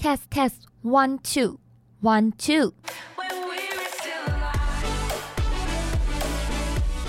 [0.00, 1.58] Test test one two
[2.00, 2.72] one two。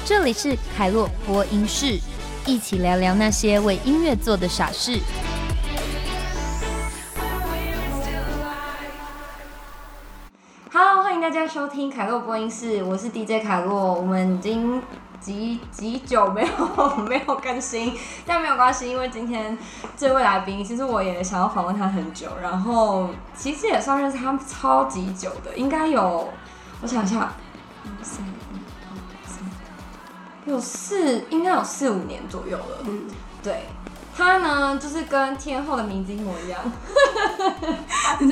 [0.03, 1.97] 这里是凯洛播音室，
[2.45, 4.99] 一起聊聊那些为音乐做的傻事。
[10.73, 13.93] Hello，欢迎大家收听凯洛播音室，我是 DJ 凯洛。
[13.93, 14.83] 我们已经
[15.21, 19.55] 几几久没有 没有更新，但没有关系，因为今天
[19.95, 26.27] 这位来宾，其实我也想要访问他很久，然后其实也算认识他超级久的，应该有，
[26.81, 27.33] 我想一下，
[28.01, 28.25] 三
[29.23, 29.45] 三
[30.45, 32.77] 有四，应该有四五年左右了。
[32.85, 33.03] 嗯，
[33.43, 33.67] 对，
[34.17, 36.59] 他呢就是跟天后的名字一模一样，
[38.17, 38.27] 他是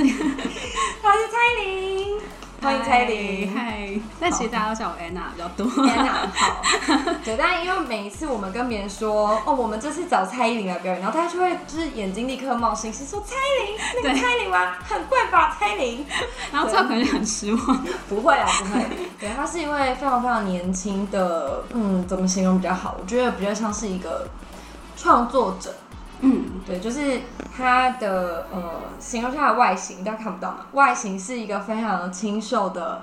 [1.27, 2.19] 蔡琳。
[2.61, 3.89] 欢迎蔡琳，嗨！
[4.19, 5.81] 但其实大家都叫我 Anna 比较多。
[5.87, 6.61] 安娜好，
[7.23, 14.75] 对，但因为每一次我们跟别人说，哦，我们这次找蔡依林来表演，然后大家就会就是眼睛立刻冒星星，说蔡依林，那个蔡依林吗？
[14.87, 16.05] 很怪吧，蔡依林。
[16.51, 17.85] 然后最后可能就很失望。
[18.09, 18.85] 不会啊，不会。
[19.19, 22.97] 对，他是一位非常非常年轻的，嗯，怎么形容比较好？
[22.99, 24.27] 我觉得比较像是一个
[24.97, 25.73] 创作者。
[26.21, 27.21] 嗯，对，就是
[27.55, 30.65] 它的呃，形容下的外形，大家看不到嘛？
[30.73, 33.01] 外形是一个非常清秀的，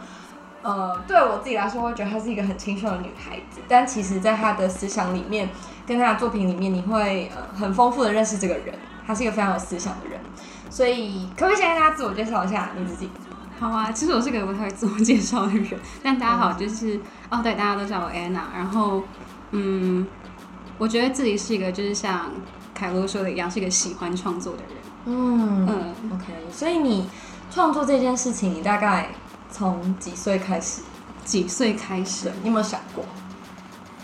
[0.61, 3.63] 呃，对我自己来说，我觉得她是一个很清秀的女孩子。
[3.67, 5.49] 但其实，在她的思想里面，
[5.87, 8.75] 跟她的作品里面，你会呃很丰富的认识这个人。
[9.07, 10.21] 她是一个非常有思想的人。
[10.69, 13.09] 所以，可不可以先跟大家自我介绍一下你自己？
[13.59, 15.81] 好啊，其实我是个不太会自我介绍的人。
[16.03, 18.41] 但大家好，就是哦，对，大家都叫我 Anna。
[18.55, 19.03] 然后，
[19.53, 20.07] 嗯，
[20.77, 22.31] 我觉得自己是一个，就是像。
[22.77, 24.71] 凯罗说的一样，是一个喜欢创作的人。
[25.07, 26.27] 嗯嗯，OK。
[26.53, 27.09] 所以你
[27.51, 29.09] 创作这件事情，你大概
[29.51, 30.83] 从几岁开始？
[31.25, 32.31] 几岁开始？
[32.43, 33.03] 你有没有想过？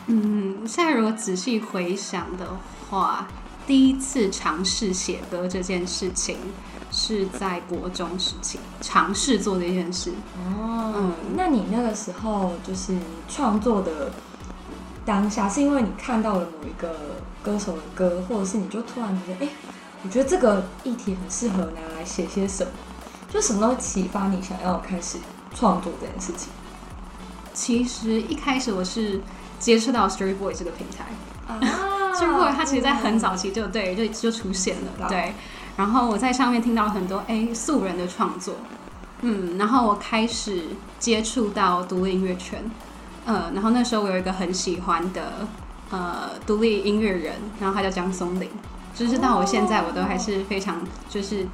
[0.07, 2.47] 嗯，现在如果仔细回想的
[2.89, 3.29] 话，
[3.67, 6.39] 第一次尝试写歌这件事情
[6.91, 10.13] 是在国中时期尝试做的一件事。
[10.47, 12.97] 哦，嗯，那你那个时候就是
[13.29, 14.11] 创作的
[15.05, 16.97] 当下，是因为你看到了某一个？
[17.43, 19.49] 歌手的歌，或者是你就突然觉得，哎，
[20.05, 22.71] 我觉得这个议题很适合拿来写些什么，
[23.29, 25.19] 就什么都会启发你想要开始
[25.55, 26.51] 创作这件事情。
[27.53, 29.21] 其实一开始我是
[29.59, 31.05] 接触到 Story Boy 这个平台
[31.47, 31.61] 啊，
[32.15, 35.35] Story Boy 它其实在很早期就对就就出现了，对。
[35.77, 38.55] 然后我在上面听到很多哎素人的创作，
[39.23, 40.65] 嗯，然后我开始
[40.99, 42.63] 接触到独立音乐圈，
[43.27, 45.47] 呃，然后那时候我有一个很喜欢的。
[45.93, 48.49] 呃，独立音乐人，然后他叫江松林，
[48.95, 51.47] 就是到我现在我都还是非常就是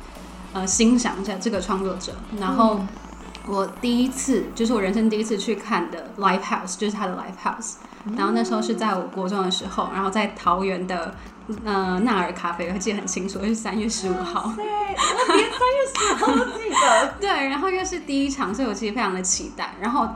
[0.53, 2.12] 呃欣赏这这个创作者。
[2.38, 2.81] 然后
[3.49, 7.78] 我第一次就是我人生第一次去看的 live house，就是他的 live house。
[8.16, 11.16] 然后那时候是在我国中的时候，然后在桃园的
[11.65, 14.53] 呃纳尔咖啡，我记得很清楚，是三月十五号。
[14.55, 17.15] 对，连三月十五号都记得。
[17.20, 19.75] 对，然后又是第一场，所以我其实非常的期待。
[19.81, 20.09] 然后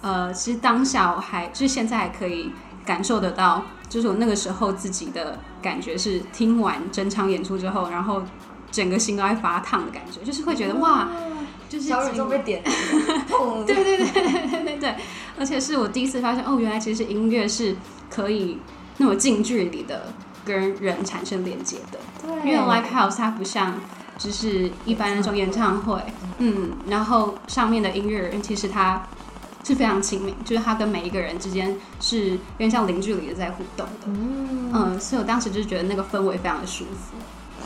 [0.00, 2.52] 呃，其实当下我还就是现在还可以。
[2.84, 8.22] 感受得到，就是我那个时候自己的感觉是听完整场演出之后，然后
[8.70, 11.08] 整个心都在发烫的感觉，就是会觉得哇，
[11.68, 12.62] 就是小宇宙被点，
[13.66, 14.94] 对对对对对对对，
[15.38, 17.76] 而且是我第一次发现哦，原来其实音乐是
[18.10, 18.58] 可以
[18.98, 20.12] 那么近距离的
[20.44, 21.98] 跟人产生连接的，
[22.44, 23.74] 因为 live house 它不像
[24.18, 26.02] 就是一般那种演唱会，
[26.38, 29.02] 嗯，然后上面的音乐人其实他。
[29.64, 37.16] 是非常亲密，就是他跟每一个人之间是有点像零距离的在互动的，嗯，所以我当时就觉得那个氛围非常的舒服。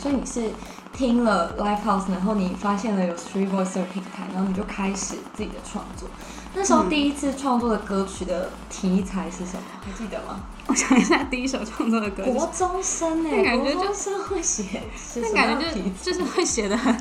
[0.00, 0.52] 所以你是
[0.92, 6.08] 听了 Live House，然后你发现了有 Three Voice 的平台，然后你就开始自己的创作。
[6.54, 9.62] 那时候第一次创作的歌曲的题材是什么？
[9.84, 10.40] 还记得吗？
[10.68, 14.82] 我想一下，第一首创作的歌，国中生哎，感觉就是会写，
[15.16, 16.96] 那感觉就就是会写的很，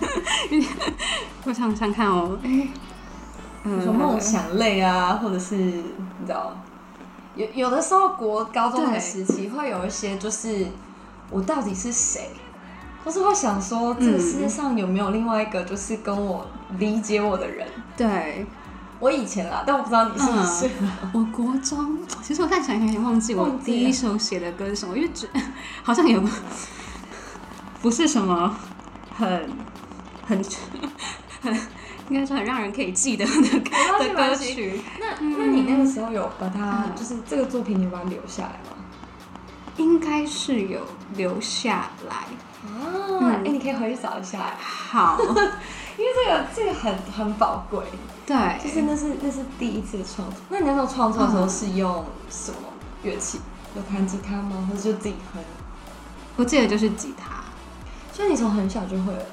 [1.46, 2.68] 我想想看哦，哎。
[3.84, 6.56] 说梦想类啊，或者是你知道，
[7.36, 10.68] 有有的时候国高中的时期会有一些，就是
[11.30, 12.30] 我到底是谁，
[13.04, 16.46] 或是会想说，这个世界上有没有另外一个，就是跟我
[16.78, 17.68] 理解我的人？
[17.96, 18.46] 对，
[19.00, 20.70] 我以前啦，但我不知道你是不是。
[21.14, 25.28] 我国中，其实我再想一想，有点忘记我第一首写的歌是什么，因为觉
[25.84, 26.22] 好像有，
[27.82, 28.56] 不是什么
[29.16, 29.50] 很
[30.26, 30.44] 很
[31.42, 31.58] 很。
[32.10, 34.82] 应该是很让人可以记得的的歌曲。
[35.00, 38.78] 那那你那个时候有把它，就是这个作品，你把它留下来吗？
[39.78, 40.80] 应该是有
[41.16, 42.16] 留下来
[42.68, 43.20] 啊。
[43.22, 44.56] 哎，你可以回去找一下。
[44.60, 45.18] 好，
[45.98, 47.84] 因为这个这个很很宝贵。
[48.26, 50.38] 对，就是那是那是第一次的创作。
[50.50, 52.58] 那你那时候创作的时候是用什么
[53.04, 53.40] 乐器？
[53.76, 54.68] 有弹吉他吗？
[54.68, 55.40] 或者就自己哼？
[56.38, 57.44] 我记得就是吉他。
[58.12, 59.26] 所以你从很小就会了。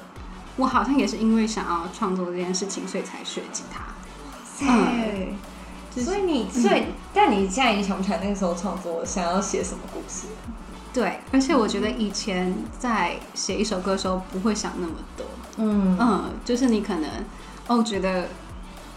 [0.57, 3.83] 我好像也是因为想要创作这件事情，所以才学吉他。
[4.61, 5.35] 嗯，
[5.95, 10.27] 所以你，所以，但你现在已经想不起来那个时候创作想要写什么故事？
[10.93, 15.25] 对，而且我觉得以前在写一首歌的时候不会想那么多。
[15.57, 17.09] 嗯嗯，就是你可能
[17.67, 18.27] 哦觉得。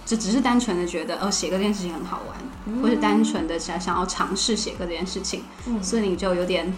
[0.08, 6.72] 就只是单纯的觉得，哦，写歌这件事情很好玩，或是单纯的想想要尝试写歌这件事情，嗯所以你就有点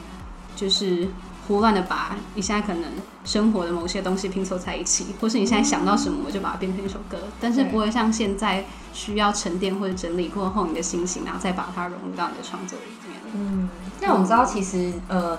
[0.57, 1.07] 就是
[1.51, 2.85] 胡乱的把你现在可能
[3.25, 13.21] 生活的某些东西拼凑在一起，或是你现在想到什么，我就把它变成一首歌，但是不会像现在需要沉淀或者整理过后你的心情，然后再把它融入到你的创作里面。
[13.35, 13.69] 嗯，
[14.01, 15.37] 那我们知道其实呃，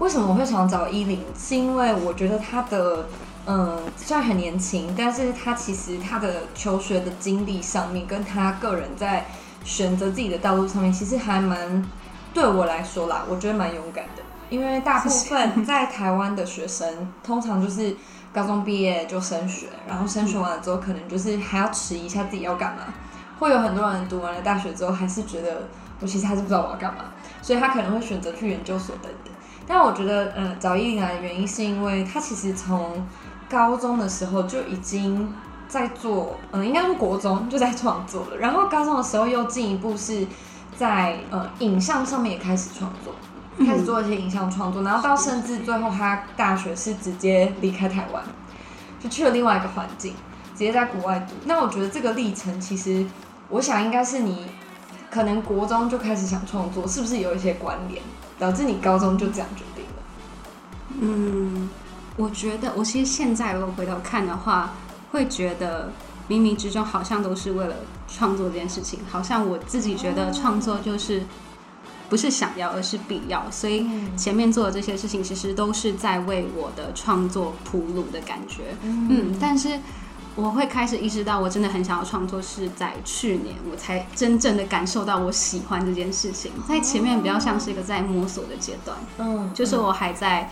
[0.00, 3.06] 为什么我会想找依林，是因为我觉得他的。
[3.46, 9.26] 嗯，虽然很年轻，但是他其实他的求学的经历上面，跟他个人在
[9.64, 11.84] 选择自己的道路上面，其实还蛮
[12.32, 14.22] 对我来说啦，我觉得蛮勇敢的。
[14.54, 17.96] 因为大部分在台湾的学生，通常就是
[18.32, 22.84] 高中毕业就升学，然后升学完了之后，可能就是还要迟疑一下自己要干嘛。
[23.40, 25.64] 会有很多人读完了大学之后，还是觉得
[26.00, 27.06] 我其实还是不知道我要干嘛，
[27.42, 29.34] 所以他可能会选择去研究所等等。
[29.66, 33.04] 但我觉得，嗯，找依林来的原因是因为他其实从
[33.48, 35.34] 高中的时候就已经
[35.66, 38.36] 在做，嗯，应该是国中就在创作了。
[38.36, 40.26] 然后高中的时候又进一步是
[40.76, 43.14] 在呃影像上面也开始创作，
[43.58, 44.82] 开始做一些影像创作。
[44.82, 48.22] 然后到甚至最后他大学是直接离开台湾，
[49.00, 50.12] 就去了另外一个环境，
[50.54, 51.34] 直接在国外读。
[51.44, 53.06] 那我觉得这个历程其实，
[53.48, 54.46] 我想应该是你
[55.10, 58.02] 可能国中就开始想创作，是不是有一些关联，
[58.38, 60.02] 导致你高中就这样决定了？
[61.00, 61.68] 嗯。
[62.16, 64.74] 我觉得，我其实现在如果回头看的话，
[65.10, 65.90] 会觉得
[66.28, 67.74] 冥冥之中好像都是为了
[68.06, 69.00] 创作这件事情。
[69.10, 71.24] 好像我自己觉得创作就是
[72.08, 73.50] 不是想要，而是必要。
[73.50, 73.86] 所以
[74.16, 78.76] 前面做的这些事情，其实都是在为我的创作铺路的感觉。
[78.82, 79.80] 嗯，但是
[80.34, 86.52] 我会开始意识到，我真的很想要创作，是在去年我才真正的感受到我喜欢这件事情。
[86.68, 90.50] 在前面比较像是一个在摸索的阶段，嗯，就是我还在。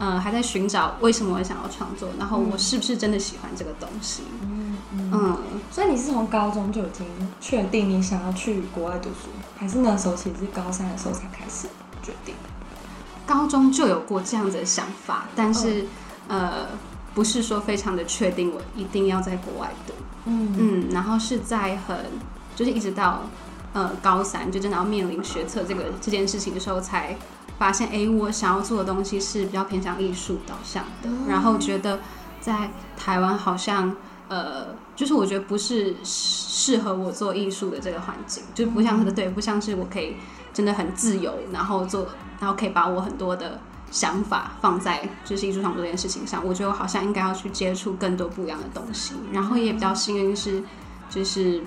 [0.00, 4.24] 嗯，还在寻找为什么我想要创作，然后我是不是真的喜欢这个东西？
[4.42, 5.38] 嗯嗯。
[5.70, 7.06] 所以你是从高中就已经
[7.40, 11.68] 确定你想要去国外读书，还是那时候其实是高三的时候才开始
[12.02, 12.34] 决定？
[13.26, 15.86] 高中就有过这样子的想法，但是
[16.28, 16.66] 呃，
[17.14, 19.92] 不是说非常的确定我一定要在国外读。
[20.26, 20.88] 嗯嗯。
[20.90, 21.96] 然后是在很
[22.54, 23.22] 就是一直到
[23.72, 27.16] 呃高三，就真的要面临学测这个这件事情的时候才。
[27.56, 32.00] 发现哎，我想要做的东西是比较偏向艺术导向的，然后觉得
[32.40, 33.94] 在台湾好像
[34.28, 34.66] 呃，
[34.96, 40.16] 就是我觉得不是适合我做艺术的这个环境，就不像是对，不像是我可以
[40.52, 42.06] 真的很自由，然后做，
[42.40, 43.60] 然后可以把我很多的
[43.90, 46.44] 想法放在就是艺术创作这件事情上。
[46.46, 50.62] 我觉得我好像应该要去接触更多不一样的东西，然后也比较幸运是，
[51.08, 51.62] 就是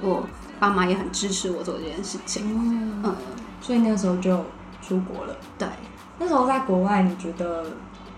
[0.00, 0.26] 我
[0.58, 2.44] 爸妈也很支持我做这件事情，
[3.02, 3.14] 嗯，
[3.60, 4.44] 所以那个时候就。
[4.82, 5.68] 出国了，对，
[6.18, 7.66] 那时候在国外，你觉得，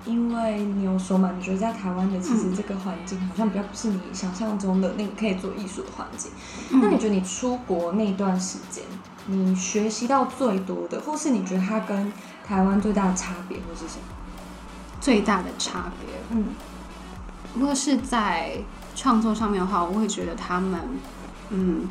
[0.04, 6.30] 因为你有说嘛，你觉得在台湾的其实这个环境好像比较不是你想象中的那个可以做艺术的环境。
[6.80, 8.82] 那你觉得你出国那段时间，
[9.26, 12.12] 你学习到最多的，或是你觉得它跟
[12.44, 14.02] 台湾最大的差别，或是什么？
[15.00, 16.46] 最大的差别，嗯，
[17.54, 18.58] 如果是在
[18.94, 20.80] 创作上面的话，我会觉得他们，
[21.50, 21.88] 嗯，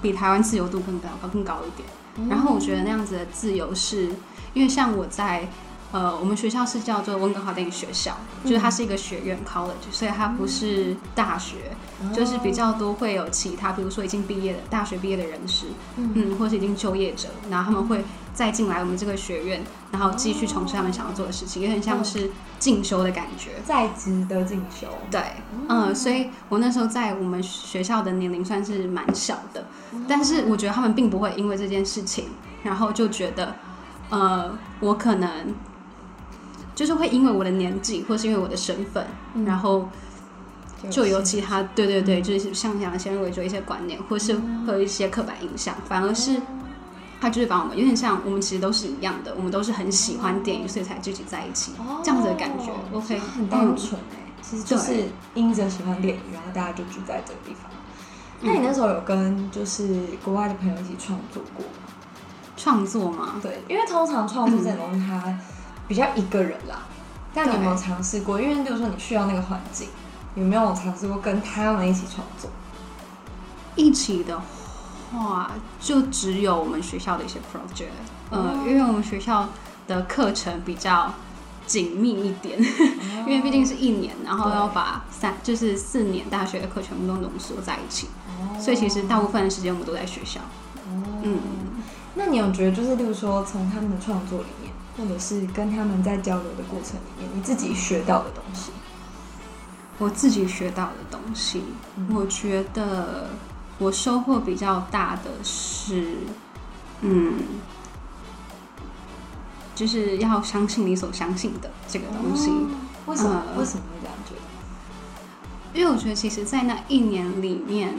[0.00, 1.88] 比台湾自由度更高，更高一点。
[2.28, 4.10] 然后我觉得那样子的自由是，
[4.52, 5.48] 因为像我在，
[5.92, 11.76] 呃，我们学校是叫做温哥华电影学校，就是它是一个学院 college，所以它不是大学，
[12.14, 24.86] 就是比较多会有其他，比如说已经毕业的大学毕业的人士，嗯，或是已经就业者，然后他们会再进来我们这个学院，然后继续从事他们想要做的事情，有点像是进修的感觉，在职的进修。
[25.10, 25.20] 对，
[25.68, 29.66] 嗯，所以我那时候在我们学校的年龄算是蛮小的。
[30.08, 32.30] 但是我觉得他们并不会因为这件事情，
[32.62, 33.54] 然后就觉得，
[34.08, 35.54] 呃，我可能
[36.74, 39.06] 就是会因为我的年纪，或是因为我的身份，
[39.44, 39.88] 然后
[40.90, 44.34] 就有其他，对对对，就是像讲先入为主一些观念，或是
[44.66, 46.40] 会有一些刻板印象，反而是
[47.20, 57.70] 他就是把我们有点像我们其实都是一样的，我们都是很喜欢电影，所以才聚集在一起，这样子的感觉，OK，很单纯哎，其实就是因着喜欢电影，然后大家就聚在这个地方。
[58.40, 61.72] 那你那时候有跟就是国外的朋友一起创作过吗？
[62.56, 63.34] 创作吗？
[63.40, 65.38] 对，因为通常创作这种东西它
[65.88, 66.82] 比较一个人啦。
[67.34, 68.40] 但你有没有尝试过？
[68.40, 69.88] 因为比如说你需要那个环境，
[70.34, 72.50] 有没有尝试过跟他们一起创作？
[73.74, 74.38] 一起的
[75.10, 77.86] 话，就只有我们学校的一些 project。
[78.28, 79.48] 呃，因为我们学校
[79.86, 81.12] 的课程比较
[81.66, 82.58] 紧密一点，
[83.26, 88.08] 因为毕竟是一年，然后要把三就是四年大学的课全部都浓缩在一起，
[88.60, 90.38] 所以其实大部分的时间我们都在学校。
[91.22, 91.38] 嗯，
[92.14, 94.61] 那你有觉得就是，例如说从他们的创作里面，
[94.96, 98.70] 或者是跟他们在交流的过程里面，你自己学到的东西？
[99.98, 101.62] 我自己学到的东西，
[102.12, 103.30] 我觉得
[103.78, 106.16] 我收获比较大的是，
[107.00, 107.34] 嗯。
[109.74, 112.50] 就是要相信你所相信的这个东西。
[113.06, 113.42] 为什么？
[113.56, 114.40] 为什么会这样觉得？
[115.80, 117.94] 因为我觉得，其实，在那一年里面，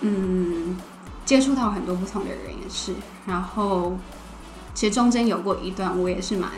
[0.00, 0.76] 嗯，
[1.24, 2.92] 接触到很多不同的人也是。
[3.24, 3.96] 然后，
[4.74, 6.50] 其实中间有过一段，我也是蛮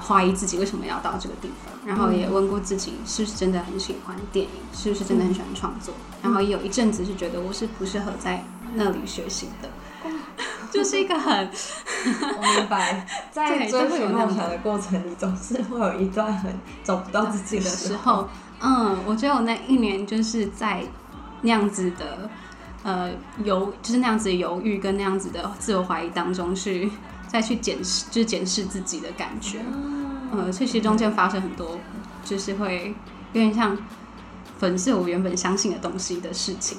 [0.00, 1.70] 怀疑自己为什么要到这个地方。
[1.86, 4.50] 然后也问过自己，是不是真的很喜欢电影？
[4.72, 5.94] 是不是真的很喜欢创作？
[6.22, 9.68] 然后也有一阵子是觉得我是不适合在那里学习的。
[10.70, 11.50] 就是一个很，
[12.36, 18.28] 我明白， 在追求梦想的过程里，总是会有一段很找不到自己的时候。
[18.60, 20.84] 嗯，我觉得我那一年就是在
[21.40, 22.30] 那样子的
[22.82, 23.10] 呃
[23.44, 26.90] 犹，就是那样子犹豫跟那样子的自我怀疑当中去
[27.28, 29.60] 再去检视，就是检视自己的感觉。
[30.32, 31.78] 嗯，所以其实中间发生很多，
[32.24, 32.94] 就是会
[33.32, 33.76] 有点像
[34.58, 36.78] 粉碎我原本相信的东西的事情。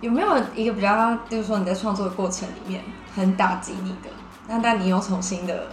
[0.00, 2.82] 有没有一个比较，就是说你在创作的过程里面
[3.14, 4.10] 很打击你的，
[4.46, 5.68] 那但你又重新的，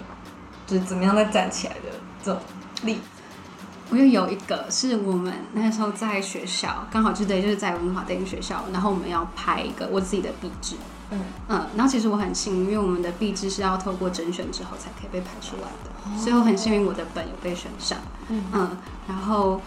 [0.65, 1.89] 就是怎么样再站起来的
[2.23, 2.41] 这种
[2.83, 3.01] 例子？
[3.91, 10.75] 我又有一个是我们那时候在学校，刚好就对，就是在文化电影学校，然后我们要拍一个我自己的壁纸，
[11.11, 11.19] 嗯。
[11.49, 18.43] 嗯，然后其实我很幸运，因为我们的壁纸是要透过甄选之后才可以被拍出来的，所以我很幸运我的本有被选上，嗯。
[18.53, 19.61] 嗯，然后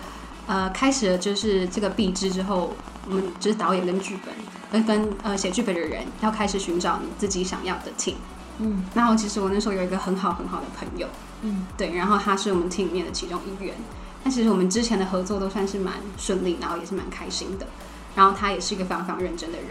[0.47, 2.73] 呃开始了就是这个壁纸之后，
[3.07, 4.35] 我们就是导演跟剧本。
[4.73, 8.15] 跟跟呃写剧本的人要开始寻找你自己想要的 team，
[8.59, 11.07] 嗯，然后其实我那时候有一个很好很好的朋友，
[11.43, 13.73] 嗯，对，然后他是我们 team 里面的其中一员，
[14.25, 17.67] 那其实我们之前的合作都算是蛮顺利，然后也是蛮开心的，
[18.17, 19.69] 然后他也是一个非常非常认真的人，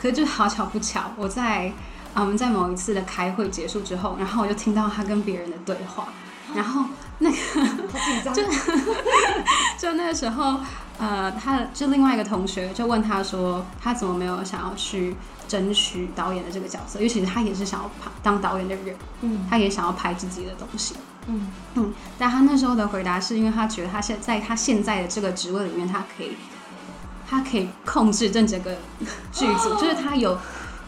[0.00, 1.72] 可是就好巧不巧，我在
[2.14, 6.08] 啊我们在某一次的开会结束之后，然后我就听到他跟别人的对话，
[6.54, 6.84] 然后
[7.18, 7.36] 那个
[8.32, 8.42] 就
[9.78, 10.58] 就那个时候。
[10.98, 15.14] 呃，他就另外一个同学就问他说，他怎么没有想要去
[15.46, 16.98] 争取导演的这个角色？
[16.98, 20.94] 因为其实他也是想要拍当导演的人，嗯，他也想要拍自己的东西，
[21.26, 21.94] 嗯嗯。
[22.18, 26.36] 但他那时候的回答是因为他觉得他现在他现在的这个职位里面，他可以，
[27.28, 28.76] 他可以控制这整个
[29.32, 30.38] 剧组，就是他有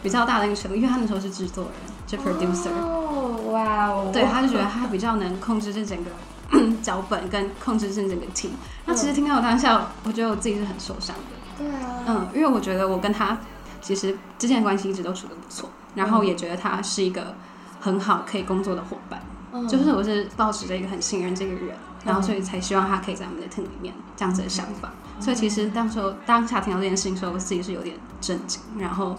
[0.01, 1.73] 比较大的一个权利，因为他那时候是制作人，
[2.05, 2.69] 就 producer。
[2.71, 4.09] 哦，哇哦。
[4.13, 6.11] 对，他就觉得他比较能控制这整个。
[6.81, 8.49] 脚本跟控制这整个 team，
[8.87, 11.63] 那其实听到我当下，我觉得我自己是很受伤的。
[11.63, 13.37] 对啊，嗯，因为我觉得我跟他
[13.83, 17.35] 其实之间的关系一直都处的不错，然后也觉得他是一个
[17.79, 19.21] 很好可以工作的伙伴。
[19.51, 24.91] 嗯，就是我是抱持着一个很信任这个人，然后所以才希望他可以在我们的 team 里面这样子的想法。
[25.19, 29.17] 所以其实当时候当下听到这件事情的时候，我自己是有点震惊，然后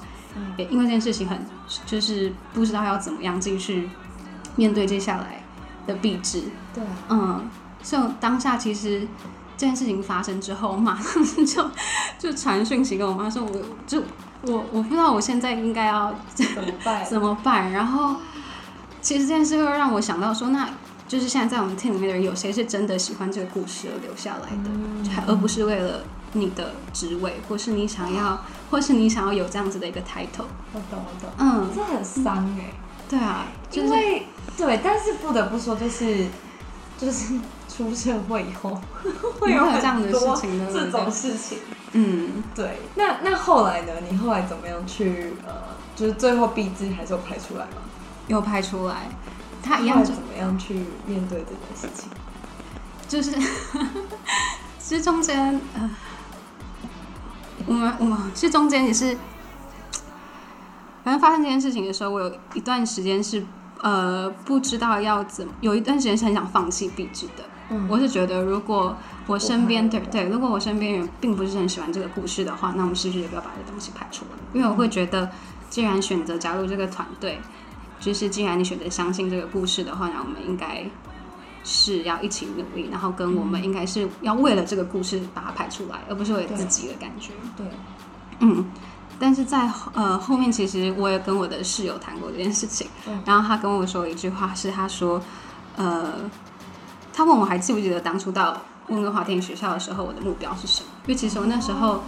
[0.56, 1.38] 也因为这件事情很
[1.86, 3.90] 就是不知道要怎么样继续
[4.56, 5.42] 面对接下来。
[5.86, 6.42] 的壁纸，
[6.74, 7.48] 对，嗯，
[7.82, 9.08] 所以当下其实
[9.56, 11.70] 这件事情发生之后，马上 就
[12.18, 13.50] 就传讯息跟我妈说，我
[13.86, 14.02] 就
[14.42, 17.72] 我我不知道我现在应该要怎么办，怎么办？
[17.72, 18.16] 然后
[19.00, 20.68] 其实这件事会让我想到说，那
[21.08, 26.02] 就是现在在我们 team 里面的人，有谁是真的喜欢这个故事而留下来的，而不是为了
[26.34, 28.40] 你的职位，或是你想要，
[28.70, 30.46] 或是你想要有这样子的一个 title。
[30.72, 32.72] 我懂，我懂，嗯，这很伤哎。
[33.08, 34.26] 对啊，因为
[34.56, 36.26] 对，但是不得不说，就是
[36.96, 37.34] 就是
[37.68, 38.80] 出社会以后
[39.40, 41.58] 会有这样的事情，这种事情。
[41.92, 42.78] 嗯，对。
[42.94, 43.92] 那那后来呢？
[44.08, 45.52] 你后来怎么样去呃，
[45.96, 47.82] 就是最后毕制还是有拍出来吗？
[48.30, 49.08] 有拍出来。
[49.62, 50.74] 他一样怎么样去
[51.06, 52.08] 面对这件事情？
[53.06, 53.32] 就是
[54.78, 55.90] 其实中间呃，
[57.66, 59.16] 我们我们其实中间也是。
[61.02, 63.44] 反正发生这件事情的时候，我有一段时间是
[63.80, 67.44] 呃不知道要怎么，有一段时间是很想放弃壁纸的。
[67.70, 68.94] 嗯，我是觉得如果
[69.26, 74.38] 我身边对对，如果我身边人并不是很喜欢这个故事的话，那我们是不是也不要把这东西拍出来？
[74.52, 75.30] 因为我会觉得，
[75.70, 77.40] 既然选择加入这个团队，
[78.00, 80.84] 就是既然你选择相信这个故事的话，那我们应该
[81.62, 87.32] 是要一起努力，然后跟我们应该是要为了这个故事把它拍出来，而不是为自己的感觉。
[87.56, 87.66] 对，
[88.40, 88.64] 嗯。
[89.22, 92.86] 但是在呃后面，其实我也跟我的室友谈过这件事情，
[93.26, 95.20] 然后他跟我说一句话，是他说，
[95.76, 96.10] 呃，
[97.12, 98.56] 他问我还记不记得当初到
[98.88, 100.88] 温哥华电影学校的时候，我的目标是什么？
[101.06, 102.02] 因为其实我那时候，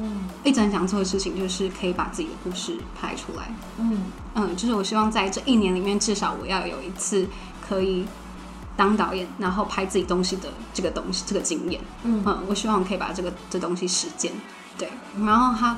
[0.00, 4.02] 嗯，一直很想做的事情就是可以把自己的故事拍出来，嗯。
[4.34, 7.28] 嗯，就是我希望在这一年里面，至少我要有一次
[7.68, 8.06] 可以。
[8.76, 12.24] 当导演，然后拍自己东西的这个东西，这个经验，嗯。
[12.48, 14.32] 我希望可以把这个这东西实践。
[14.78, 14.88] 对，
[15.18, 15.76] 然后他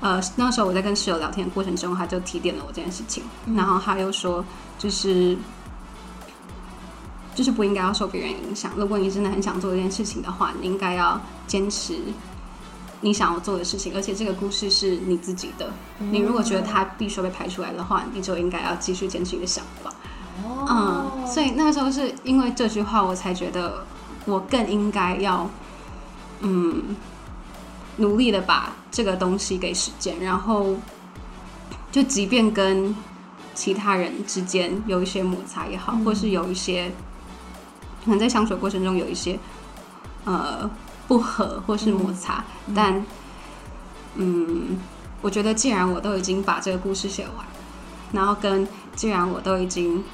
[0.00, 3.22] 呃那时候我在跟室友聊天的过程中，他就提点了我这件事情，
[3.54, 4.44] 然后他又说
[4.78, 5.38] 就是
[7.36, 8.72] 就是不应该要受别人影响。
[8.76, 12.00] 如果你真的很想做一件事情的话，你应该要坚持
[13.02, 15.70] 你想要做的事情，而且这个故事是你自己的。
[15.98, 19.92] 你如果觉得它必须被拍出来的话，你就应该要继续坚持你的想法。
[20.68, 23.84] 嗯，所以那个时候是因为这句话，我才觉得
[24.26, 25.48] 我更应该要
[26.40, 26.96] 嗯
[27.96, 30.76] 努力的把这个东西给实践，然后
[31.90, 32.94] 就即便跟
[33.54, 36.90] 其他人之间有一些摩擦也好，或是有一些
[38.04, 39.38] 可能在相处过程中有一些
[40.24, 40.70] 呃
[41.10, 43.04] 不和或是摩擦，但
[44.14, 44.78] 嗯，
[45.20, 47.44] 我觉得既然我都已经把这个故事写完，
[48.12, 50.04] 然后跟既然我都已经。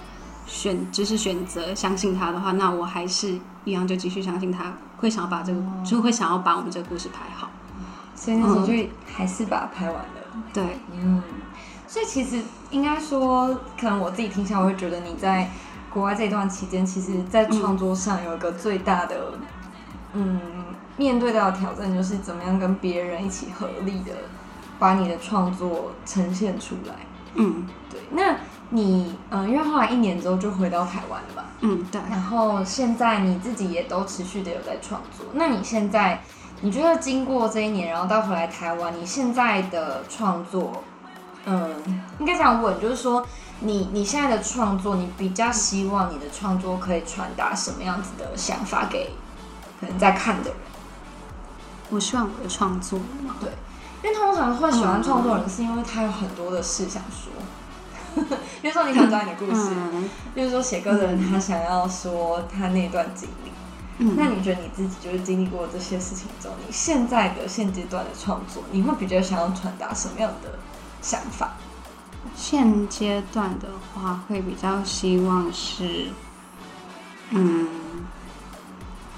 [0.48, 7.50] 选就是选择相信他的话，那我还是一样就继续相信他会想要把这个，就会想要把我们这个故事拍好。
[8.14, 8.72] 所以那时候就
[9.12, 10.44] 还是把它拍完了。
[10.52, 11.20] 对，嗯。
[11.88, 15.50] 所以其实应该说，可能我自己听下，来会觉得你在
[15.92, 19.32] 国外这段期间，其实在创作上有一个最大的，
[20.18, 20.40] 嗯，
[20.96, 24.12] 面对到的挑战就是怎么样跟别人一起合力的
[24.78, 26.94] 把你的创作呈现出来。
[27.34, 28.00] 嗯，对。
[28.12, 28.36] 那
[28.70, 32.00] 你嗯，因为后来一年之后就回到台湾了嘛，嗯，对。
[32.10, 35.26] 然后现在你自己也都持续的有在创作。
[35.34, 36.22] 那你现在
[36.62, 40.82] 你觉得经过这一年，然后到回来台湾，你现在的创作，
[41.44, 43.22] 嗯，应该这样问，就是说
[43.60, 49.10] 你你现在的创作，你比较希望你的创作可以传达什么样子的想法给
[49.80, 50.58] 可能在看的人？
[51.90, 52.98] 我希望我的创作，
[53.40, 53.50] 对，
[54.02, 57.32] 因为通常会喜欢创作人，是因为他有很多的事想说。
[58.62, 59.70] 比如说你想讲你的故事，
[60.34, 70.58] 比如说写歌的人他想要说他那段经历，那你觉得你自己就是经历过这些事情之后，你现在的现阶段的创作，你会比较想要传达什么样的
[71.02, 71.52] 想法？
[72.34, 76.08] 现阶段的话，会比较希望是，
[77.30, 77.68] 嗯，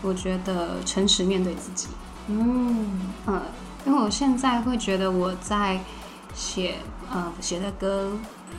[0.03, 1.89] 我觉得诚实面对自己。
[2.29, 3.43] 嗯嗯，
[3.87, 5.81] 因为我现在会觉得我在
[6.35, 6.77] 写
[7.11, 8.13] 呃写的歌。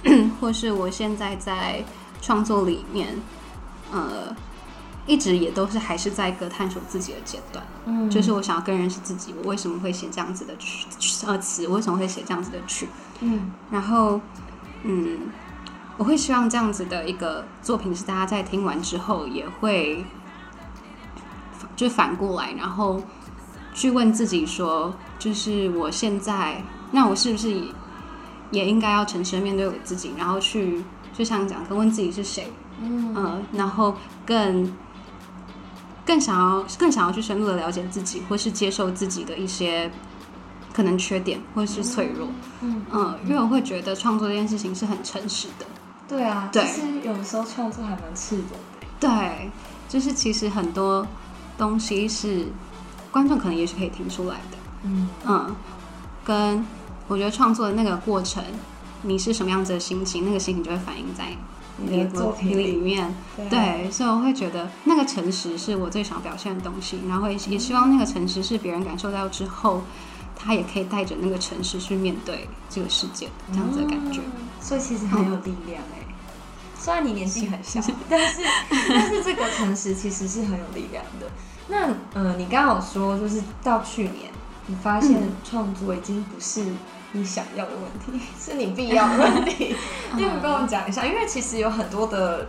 [0.40, 1.84] 或是我现在在
[2.22, 3.20] 创作里面，
[3.92, 4.34] 呃，
[5.06, 7.66] 一直也都是还是在一个探索自己的阶段。
[7.86, 10.88] 嗯，就是我想要更认识自己，我为什么会写这样子的曲
[11.26, 12.88] 呃词，我为什么会写这样子的曲？
[13.20, 14.22] 嗯，然后
[14.84, 15.32] 嗯，
[15.98, 20.06] 我会希望这样子的一个作品是大家在听完之后也会，
[21.76, 23.02] 就反过来，然后
[23.74, 27.62] 去问自己说，就是我现在，那我是不是？
[28.52, 33.96] 也应该要诚实的面对我自己，然后去就像讲，跟问自己是谁，嗯，然后
[34.26, 34.74] 更
[36.04, 39.92] 更想要更想要去深入的了解自己，或是接受自己的一些
[40.74, 42.28] 可能缺点或是脆弱，
[42.62, 42.84] 嗯。
[42.92, 45.66] 嗯，因为我会觉得创作这件事情是很诚实的，
[46.08, 46.66] 对啊，对。
[46.66, 48.46] 其实有时候创作还蛮赤裸
[48.82, 49.52] 的，对，
[49.88, 51.06] 就是其实很多
[51.60, 52.48] 东西是
[53.12, 55.56] 观众可能也是可以听出来的，嗯嗯，
[56.26, 56.66] 跟。
[57.10, 58.44] 我觉得创作的那个过程，
[59.02, 61.36] 你是什么样子的心情，那个心情就会反映在
[61.78, 63.12] 你的作品里面。
[63.50, 69.82] 对，所以我会觉得那个诚实是我最想表现的东西，然后也也希望那个诚实是别人感受到之后，
[70.36, 74.22] 他也可以带着那个诚实去面对这个世界，这样子的感觉。
[74.62, 76.06] 所以其实很有力量哎，
[76.78, 81.26] 虽然你年纪很小， 但是但是这个诚实其实是很有力量的。
[81.70, 84.30] 那嗯，你刚刚有说就是到去年，
[84.68, 86.66] 你发现创作已经不是。
[87.12, 89.76] 你想要的问题 是你必要的问题，
[90.16, 91.04] 你不跟我讲一下？
[91.04, 92.46] 因为其实有很多的，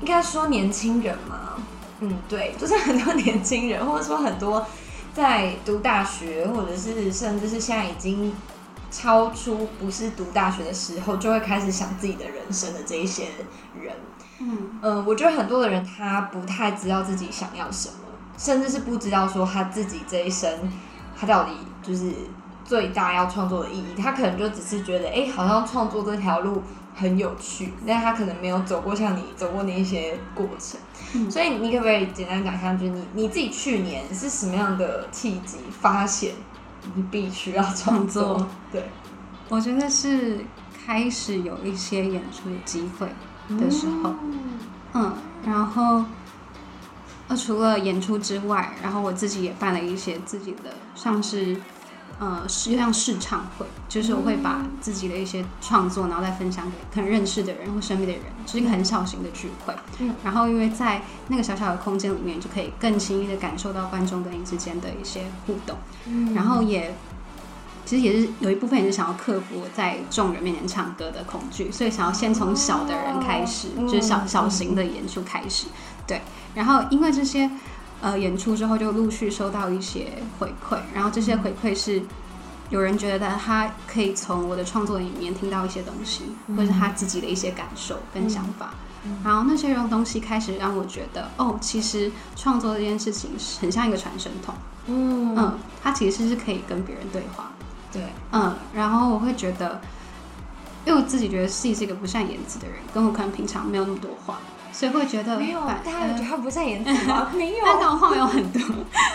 [0.00, 1.54] 应该说年轻人嘛，
[1.98, 4.64] 嗯，对，就是很多年轻人，或者说很多
[5.12, 8.32] 在读大学，或者是甚至是现在已经
[8.92, 13.24] 超出不是读大学的时候，就会开始想自己的人生的这一些
[13.82, 13.92] 人，
[14.38, 17.94] 嗯嗯，我觉得很多的人他不太知道自己想要什么，
[18.36, 20.50] 甚至是不知道说他自己这一生
[21.18, 22.12] 他到底就是。
[22.66, 26.62] 最大要创作的意义，他可能就只是觉得，哎，好像创作这条路
[26.94, 30.80] 很有趣，但他可能没有走过像你走过那一些过程。
[31.30, 36.32] 所以你可不可以简单讲一下，就是你你自己去年是什么样的契机发现
[36.94, 38.46] 你必须要创作？
[38.72, 38.82] 对，
[39.50, 40.42] 我觉得是
[40.86, 43.06] 开始有一些演出的机会
[43.58, 44.14] 的时候，
[44.94, 45.12] 嗯，
[45.44, 46.02] 然后
[47.28, 51.56] 呃，除了演出之外，然后我自己也办了一些自己的，像是。
[52.20, 59.74] 呃，是像试唱会，就是我会把自己的一些创作，然后再分享给可能认识的人或身边的人，就是一个很小型的聚会。
[59.98, 65.76] 嗯，然后因为在那个小小的空间里面，就可以更轻易的感受到观众跟你之间的一些互动。
[66.06, 66.94] 嗯，然后也
[67.84, 75.66] 其实也是有一部分也是想要克服在众人面前唱歌的恐惧，所以想要先从小的人开始，就是小小型的演出开始。
[76.06, 76.20] 对，
[76.54, 77.50] 然后因为这些。
[78.02, 82.02] 呃，演出之后就陆续收到一些回馈，然后这些回馈是
[82.68, 88.74] 有人觉得他可以从我的创作里面听到一些东西，或者是他自己的一些感受跟想法，
[89.24, 94.54] 然后那些用东西开始让我觉得，哦，其实创作这件事情很像一个传声筒，
[94.86, 95.34] 嗯。
[95.38, 97.52] 嗯，它其实是可以跟别人对话，
[97.90, 99.80] 对，嗯，然后我会觉得，
[100.84, 104.38] 因为我自己觉得自己是一个不善言辞的人，跟我可能平常没有那么多话。
[104.72, 107.30] 所以会觉得没有，大家觉得他不善言辞吗？
[107.36, 108.60] 没有，但我话没有很多。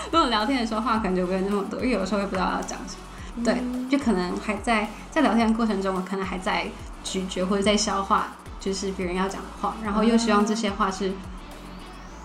[0.10, 3.43] 如果聊天的时候话可能就不会那么多，因为有时候会不知道要讲什么。
[3.43, 6.67] 对，就可能还在在聊天的过程中，我可能还在
[7.03, 8.29] 咀嚼或者在消化，
[8.60, 11.12] 就是别人要讲的话，然后又希望这些话是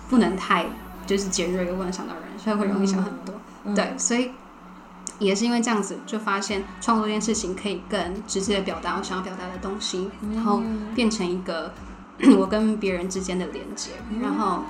[0.09, 0.67] 不能太
[1.05, 3.35] 就是尖锐，又不能伤到人，所以会容易想很多。
[3.75, 4.31] 对，所以
[5.19, 10.63] 也是因为这样子，就发现创作这件事情可以更直接的表达我想要表达的东西，然后
[10.95, 11.73] 变成一个。
[12.39, 13.91] 我跟别人之间的连接，
[14.23, 14.63] 然后，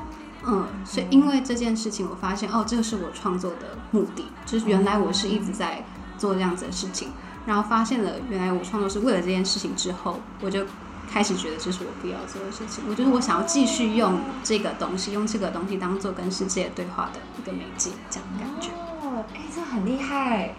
[0.46, 5.84] 嗯，所以因为这件事情，我发现哦，这个是我创作的目的，就是原来我是一直在
[6.16, 7.10] 做这样子的事情，
[7.44, 10.64] 然后发现了原来我创作是为了这件事情之后，我就
[11.06, 18.70] 开始觉得这是我必要做的事情，我觉得我想要继续用这个东西，用这个东西当做跟世界对话的一个媒介，这样的感觉。
[19.14, 20.54] 哦，哎，这很厉害，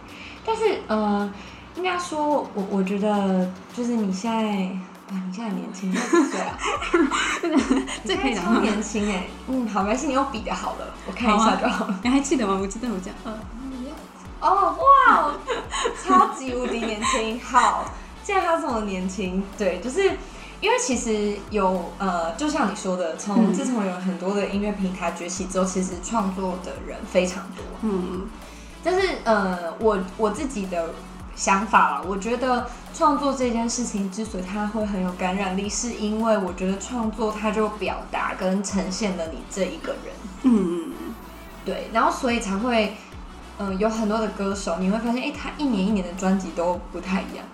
[0.46, 1.32] 但是，呃，
[1.76, 4.70] 应该说，我我觉得就是你现在。
[5.12, 6.58] 哇，你现在年轻，几岁啊？
[8.04, 12.00] 这可以超年轻哎，嗯，好，没事，你用笔的好了，我看一下就好了。
[12.02, 12.58] 你还记得吗？
[12.60, 13.38] 我记得我讲，嗯，
[14.42, 15.32] 哦，哇，
[16.04, 17.40] 超级无敌年轻。
[17.40, 17.86] 好，
[18.24, 20.18] 既然他这么年轻，对，就是
[20.60, 27.64] 因为其实有呃，就像你说的，从自从有很多的音乐平台崛起之后，其实创作的人非常多。
[27.84, 28.28] 嗯，
[28.86, 30.90] 但是呃，我我自己的。
[31.38, 40.94] 想法了，我觉得创作这件事情之所以它会很有感染力，是因为我觉得创作它就表达跟呈现了你这一个人，嗯，
[41.66, 42.96] 对，然后所以才会，
[43.58, 47.46] 嗯，有很多的歌手，你会发现，哎，他一年一年的专辑都不太一样，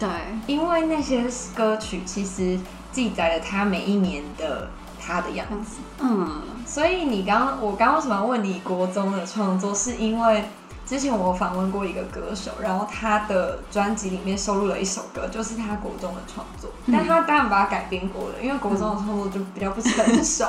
[0.00, 0.08] 对，
[0.48, 1.24] 因为那些
[1.54, 2.58] 歌曲其实
[2.90, 4.68] 记载了他每一年的
[5.00, 10.42] 他的样子，嗯，所以你刚我刚为什么问你国中的创作，是因为。
[10.88, 20.46] 之前我访问过一个歌手，然后他的专辑里面收录了一首歌，就是他国中的创作，但他当然把它改编过了，因为国中的创作就比较不成熟。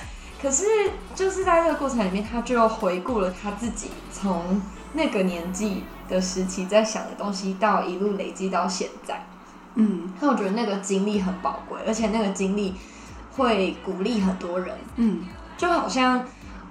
[0.40, 0.64] 可是
[1.14, 4.62] 就是在这个过程里面，他就回顾了他自己从
[4.94, 9.26] 那个年纪的时期在想的东西，到一路累积到现在。
[9.74, 12.74] 嗯，那我觉得那个经历很宝贵，而且那个经历
[13.36, 14.74] 会鼓励很多人。
[14.96, 15.26] 嗯，
[15.58, 16.24] 就好像。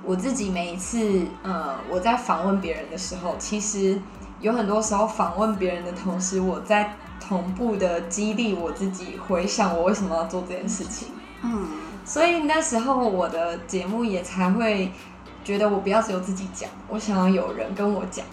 [0.04, 4.02] 我自己每一次，呃，我在访问别人的时候，其实
[4.40, 11.10] 有很多时候访问别人的同时，我在同步的激励我自己，回想我为什么要做这件事情。
[11.44, 11.68] 嗯，
[12.04, 14.92] 所以那时候我的节目也才会
[15.44, 18.26] 觉得我不要只有自己讲，我想要有人跟我讲，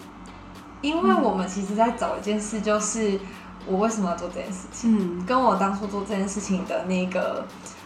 [0.81, 3.19] 因为我们其实在找一件事，就是
[3.67, 7.45] 我为什么要做这件事情，跟我当初做这件事情的那个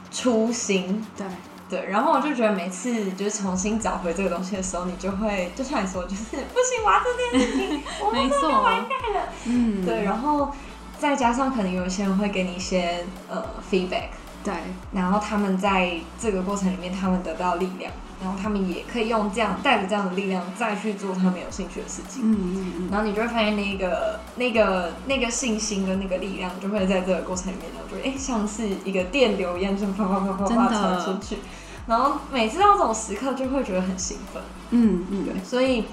[0.10, 1.06] 初心。
[1.17, 1.28] 对。
[1.74, 9.30] 对，然后我就觉得每次就是重新找回这个东西的时候，你就会就像你说，就是不行，我要做这件事情， 我们都要完蛋了。
[9.46, 10.52] 嗯，对，然后
[11.00, 14.10] 再加上可能有一些人会给你一些呃 feedback，
[14.44, 14.54] 对，
[14.92, 17.92] 然后他们在这个过程里面，他们得到力量。
[18.22, 22.22] 然后他们也可以用这样带着这样的力量再去做他们有兴趣的事情。
[22.24, 22.90] 嗯嗯嗯。
[22.90, 31.40] 然后你就会发现那个那个那个信心跟那个力量就会在这个过程里面，然后就哎像是一个电流一样，就啪啪啪啪啪传出去。
[31.88, 34.41] 然后每次到这种时刻，就会觉得很兴奋。
[34.72, 35.26] 嗯嗯。
[35.26, 35.43] 对。
[35.43, 35.86] 所以，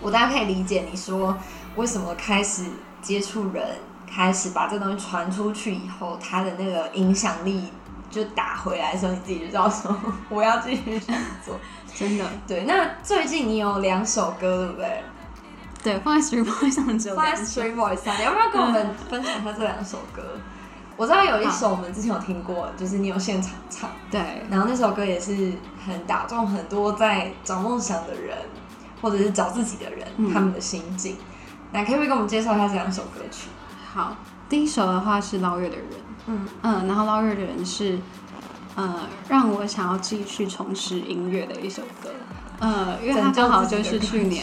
[0.00, 1.36] 我大家可以理解你说
[1.76, 2.64] 为什么开始
[3.00, 7.72] 接触人，开始把这东西传出去以后，它的那个影响力。
[8.10, 9.92] 就打回来的时候，你自己就知道说
[10.28, 11.00] 我要继续
[11.44, 11.58] 做，
[11.92, 12.24] 真的。
[12.46, 15.02] 对，那最近你有两首歌，对不对？
[15.82, 20.22] 对，放在 Street Boys 上只有放在 Street Boys 上，你要不要跟我们分享一下这两首歌？
[20.96, 24.20] 我知道有一首我们之前有听过，就是你有现场唱，对。
[24.48, 25.52] 然后那首歌也是
[25.84, 28.36] 很打中很多在找梦想的人，
[29.02, 31.16] 或者是找自己的人他们的心境。
[31.72, 33.48] 那可不可以给我们介绍一下这两首歌曲？
[33.92, 34.16] 好，
[34.48, 35.86] 第一首的话是捞月的人。
[36.26, 37.98] 嗯嗯，然后捞月的人是，
[38.76, 42.10] 呃，让我想要继续从事音乐的一首歌，
[42.60, 44.42] 呃，因为它刚好就是去年，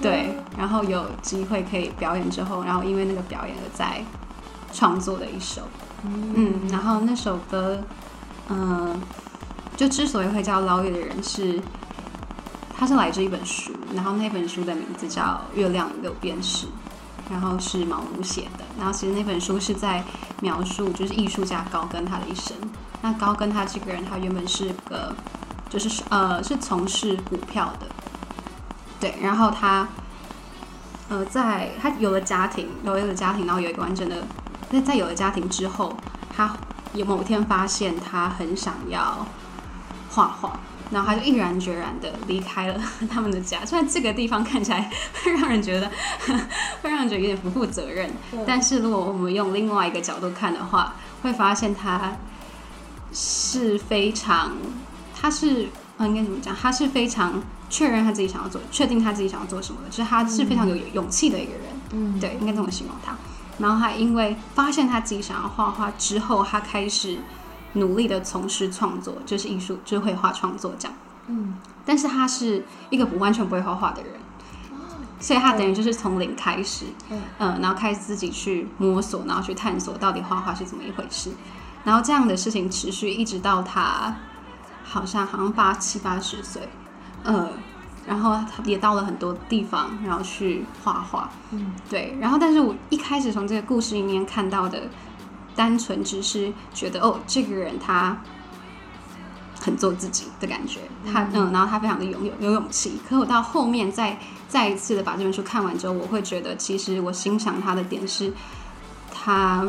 [0.00, 4.02] 对，然后有机会可以表演之后，然后因为那个表演而在
[4.72, 5.62] 创作的一首，
[6.04, 7.78] 嗯，然后那首歌，
[8.48, 9.00] 嗯，
[9.76, 11.60] 就之所以会叫捞月的人是，
[12.76, 15.22] 它是来自一本书，然后那本书的名字叫
[15.56, 16.66] 《月亮六便士》，
[17.30, 20.02] 然后是毛姆写的，然后其实那本书是在
[20.40, 22.56] 描述就是艺术家高更他的一生。
[23.02, 25.14] 那高更他这个人，他原本是个
[25.68, 27.86] 就是呃是从事股票的。
[29.00, 29.88] 对，然后他，
[31.08, 34.24] 呃，在他有了家庭，有了家庭，然后有一个完整的，
[34.72, 35.96] 那在有了家庭之后，
[36.34, 36.56] 他
[36.94, 39.24] 有某天发现他很想要
[40.10, 40.58] 画画，
[40.90, 43.64] 然后他就毅然决然的离开了 他们的家。
[43.64, 44.90] 虽然这个地方看起来
[45.22, 45.88] 会让人觉得
[46.82, 48.10] 会让人觉得有点不负责任，
[48.46, 52.16] 但是如果我们用另外一个角度看的话，会发现他
[53.12, 54.52] 是非常，
[55.14, 56.54] 他是啊应该怎么讲？
[56.54, 57.40] 他是非常。
[57.72, 61.62] 确认他自己想要做，确定他自己想要做什么的，就是他是非常有勇气的一个人。
[61.92, 63.16] 嗯，对，应该这么形容他。
[63.62, 67.18] 然后他因为发现他自己想要画画之后，他开始
[67.74, 70.96] 努力的从事创作，就是艺术，就是绘画创作这样。
[71.28, 71.54] 嗯，
[71.86, 74.12] 但是他是一个不完全不会画画的人，
[75.20, 76.86] 所以他等于就是从零开始，
[77.38, 81.30] 嗯，然后开始自己去摸索，然后去探索到底画画是怎么一回事。
[81.84, 84.14] 然后这样的事情持续一直到他
[84.84, 86.68] 好像好像八七八十岁。
[87.24, 87.48] 呃，
[88.06, 91.30] 然后他也到了很多地方，然后去画画。
[91.50, 92.16] 嗯，对。
[92.20, 94.82] 然后，但是我一开始从这个故事里面看到的，
[95.54, 98.20] 单纯只是觉得哦，这个人他
[99.60, 100.80] 很做自己的感觉。
[101.04, 103.00] 他嗯，然后他非常的勇有有勇气。
[103.08, 108.32] 可我到后面再再一次的把这本书看完之后，我会觉得其实我欣赏他的点是，
[109.12, 109.66] 他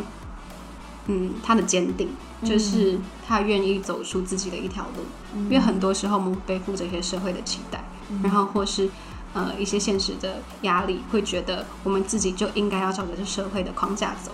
[1.08, 2.10] 嗯，他的坚定。
[2.43, 5.06] 就是他愿意走出自己的一条路，
[5.43, 7.82] 因为很多时候我们背负着一些社会的期待，
[8.24, 8.89] 然后或是
[9.34, 14.32] 呃一些现实的压力，会觉得我们自己就应该要照着这社会的框架走。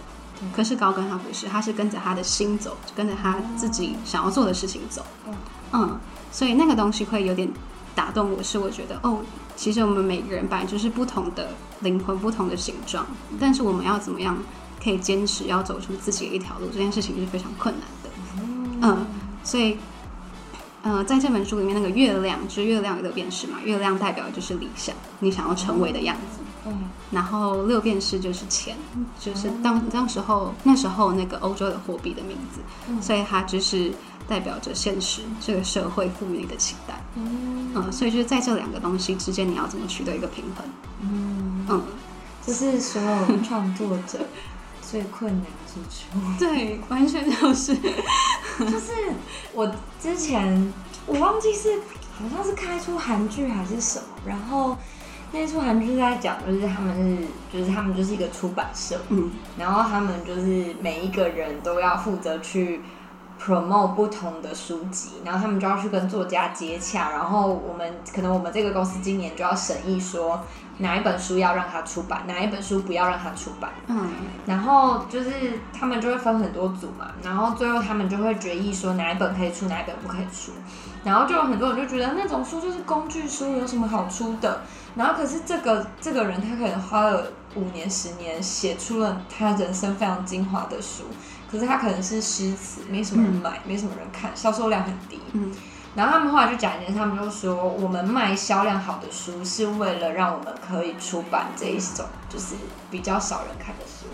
[0.56, 5.06] 可是高跟他不是，他是跟着他的心走，跟着他自己想要做的事情走。
[5.74, 6.00] 嗯，
[6.32, 7.52] 所以那个东西会有点
[7.94, 9.20] 打动我，是我觉得哦，
[9.58, 11.50] 其实我们每个人本来就是不同的
[11.82, 13.06] 灵魂，不同的形状，
[13.38, 14.38] 但是我们要怎么样
[14.82, 18.10] 可以坚持要走出自己的一条路，这件事情是非常困难的。
[18.82, 19.06] 嗯，
[19.44, 19.78] 所以，
[20.82, 26.40] 呃，在这本书里面，那个月亮就是月亮六便士嘛，月亮代表的就是理想，你想要成为的样子。
[26.66, 28.76] 嗯，然后六便士就是钱，
[29.20, 32.62] 就是当当时候那时候那个欧洲的货币的名字，
[33.02, 33.92] 所以它就是
[34.28, 37.02] 代表着现实这个社会赋予的期待。
[37.16, 40.66] 嗯，所以就是在这两个东西之间，你要怎么取得一个平衡？
[41.02, 41.84] 嗯嗯，
[42.46, 44.20] 这是所有创作者。
[44.82, 45.46] 最困难
[46.38, 47.76] 对，完全就是，
[48.60, 48.92] 就是
[49.54, 49.70] 我
[50.02, 50.74] 之前
[51.06, 51.80] 我忘记是
[52.18, 54.78] 好像是开出韩剧还是什么，然后
[55.32, 57.18] 那出韩剧在讲，就是他们
[57.52, 62.82] 是，就是他们就是一个出版社，嗯，然后他们就是每一个人都要负责去
[63.40, 70.42] promote 不同的书籍，然后他们就要去跟作家接洽，然后我们可能我们这个公司今年就要审议说。
[70.80, 73.70] 哪一本书要让他出版，哪一本书不要让他出版。
[73.88, 74.10] 嗯，
[74.46, 75.30] 然后就是
[75.72, 80.52] 他们就会分很多组嘛，然后最后他们就会决议说哪一本可以出，哪一本不可以出。
[81.04, 84.62] 然后就有很多人就觉得那种书就是工具书，有什么好出的？
[84.96, 91.04] 然后可是这个这个人他可能花了五年、十年写出了他人生非常精华的书，
[91.50, 95.20] 可是他可能是诗词，没什么人买，没什么人看，销售量很低。
[95.34, 95.52] 嗯。
[95.96, 102.56] 然后他们后来就讲一件事，他们就说，我们卖销量好的书，是为了让我们可以出版这一种就是
[102.92, 104.06] 比较少人看的书。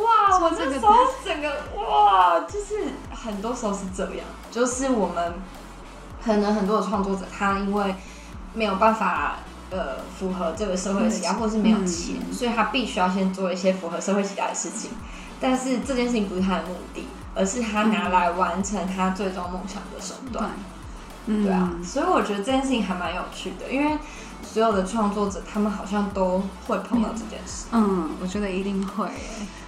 [0.00, 5.34] 哇，我这时候整个哇，就是很多时候是这样，就是我们
[6.24, 7.94] 可能很多的创作者，他因为
[8.54, 9.36] 没有办法
[9.70, 14.90] 呃符合这个社会期待，或是没有钱，所以他必须要先做一些符合社会期待的事情。
[15.38, 20.50] 但是这件事情不是他的目的，而是他拿来完成他最终梦想的手段。
[21.26, 23.98] 对啊，所以我觉得这件事情还蛮有趣的，因为
[24.42, 27.66] 所有的创作者他们好像都会碰到这件事。
[27.72, 29.08] 嗯，我觉得一定会，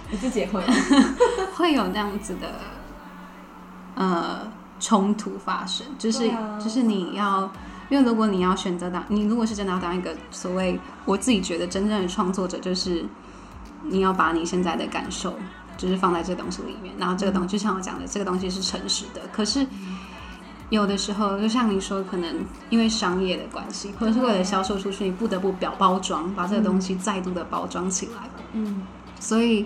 [0.09, 0.63] 你自己也会，
[1.55, 2.47] 会有那样子的
[3.95, 4.47] 呃
[4.79, 6.31] 冲突发生，就是
[6.63, 7.51] 就是你要，
[7.89, 13.05] 因为如果你要选择当，你如果是真的要当一个所谓我自己觉得真正的创作者，就是
[13.83, 15.37] 你要把你现在的感受
[15.75, 19.67] 就是放在这个东西里面，然后这个东西就像我讲的，这个东西是诚实的，可是。
[20.69, 28.29] 有的时候，就像你说，可能因为商业的关系，或者是为了销售出去，你不得不表包装，把这个东西再度的包装起来。
[28.53, 28.83] 嗯，
[29.19, 29.65] 所以，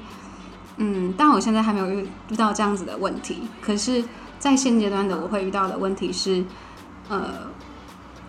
[0.77, 3.43] 嗯，但我现在还没有遇遇到这样子的问题。
[3.61, 4.03] 可是，
[4.39, 6.45] 在现阶段的我会遇到的问题是，
[7.09, 7.31] 呃，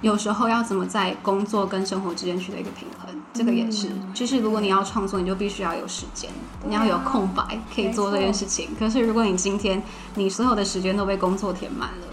[0.01, 3.89] 有时候要怎么在工作跟生活之间取得一个平衡，这个也是。
[4.13, 6.29] 就是如果你要创作，你就必须要有时间，
[6.67, 8.71] 你要有空白可以做这件事情。
[8.77, 9.81] 可是如果你今天
[10.17, 12.07] 你所有的时间都被工作填满了，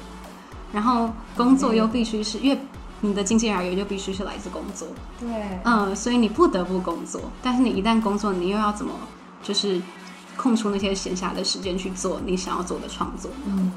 [0.72, 2.60] 然后工作又必须是因为
[3.02, 4.88] 你的经济来源就必须是来自工作，
[5.20, 5.30] 对，
[5.64, 7.22] 嗯，所以你不得不工作。
[7.42, 8.94] 但是你一旦工作，你又要怎么
[9.42, 9.82] 就是
[10.38, 13.30] 空出那些闲暇的时间去做你想要做的创作？
[13.46, 13.72] 嗯。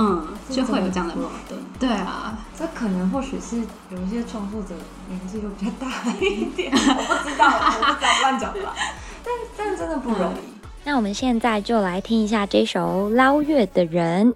[0.00, 1.60] 嗯，就会有这样的矛盾。
[1.76, 3.56] 对啊，这可能或许是
[3.90, 4.68] 有一些创作者
[5.08, 8.76] 年纪又比较大一点， 我不知道，我不知道乱讲吧。
[9.24, 10.36] 但但真的不容易。
[10.84, 14.32] 那我们现在就来听一下这首《捞月的人》。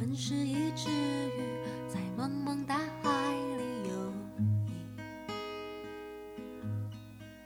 [0.00, 3.92] 我们是一只鱼，在茫茫大海里游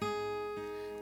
[0.00, 0.06] 弋，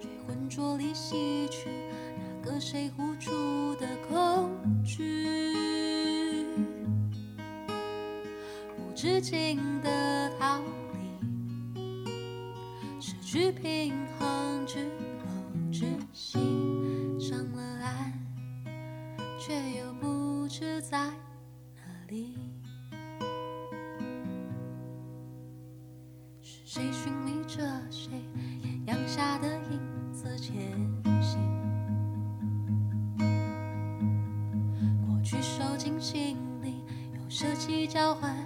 [0.01, 1.69] 却浑浊里吸取
[2.17, 3.31] 那个谁呼出
[3.75, 4.51] 的恐
[4.83, 6.47] 惧。
[8.79, 10.59] 无尽的逃
[11.75, 12.09] 离，
[12.99, 14.87] 失去平衡之
[15.19, 15.27] 后
[15.71, 15.85] 窒
[16.15, 16.39] 息，
[17.21, 18.11] 上了岸，
[19.39, 21.11] 却又不知在
[22.13, 22.37] 里。
[26.43, 28.11] 是谁寻觅着谁，
[28.63, 29.81] 艳阳下的影
[30.13, 30.79] 子前
[31.23, 31.41] 行？
[35.07, 38.37] 过去收进心里，用舍弃交换。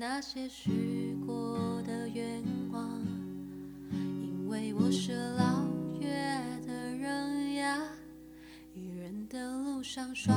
[0.00, 3.02] 那些许过的愿望，
[3.92, 5.68] 因为我是老
[6.00, 6.08] 月
[6.66, 7.78] 的人呀，
[8.72, 10.34] 一人的路上摔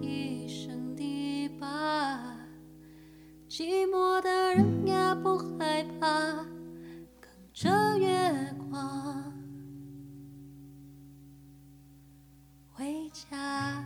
[0.00, 2.38] 一身泥巴，
[3.48, 6.06] 寂寞的人呀不害怕，
[7.18, 9.32] 跟着月光
[12.70, 13.84] 回家。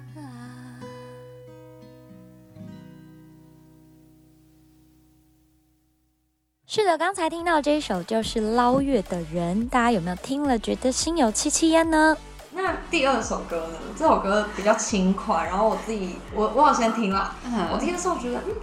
[6.77, 12.17] 是的，刚才听到这一首就是捞月的人，大家有没有听了觉得心有戚戚焉呢？
[12.51, 13.79] 那第二首歌呢？
[13.97, 17.33] 这首歌比较轻快，然后我自己我我有先听了，
[17.73, 18.57] 我听的时候觉得，嗯，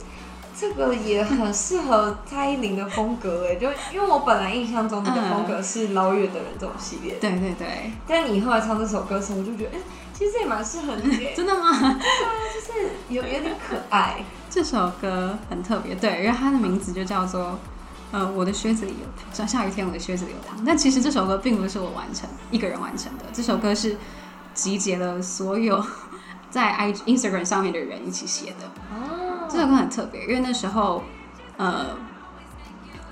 [0.54, 7.94] 这个也很适合蔡依林的风格哎，就因为我本来印象中你的风格是捞月的人这种系列，对对对。
[8.06, 9.80] 但你后来唱这首歌的时，我就觉得，哎，
[10.14, 11.72] 其实也蛮适合你， 真的吗？
[11.80, 14.22] 对啊，就是有有点可爱。
[14.50, 17.58] 这首歌很特别，对，因为它的名字就叫做。
[18.12, 20.62] 呃，我的靴子里有糖，像下雨天我的靴子里有糖。
[20.66, 23.98] 但其实这首歌并不是我完成一个人完成的，这首歌是
[24.54, 25.84] 集结了所有
[26.52, 28.68] 在 i Instagram 上面的人一起写的。
[28.94, 31.04] 哦， 这首歌很特别，因为那时候
[31.58, 31.96] 呃，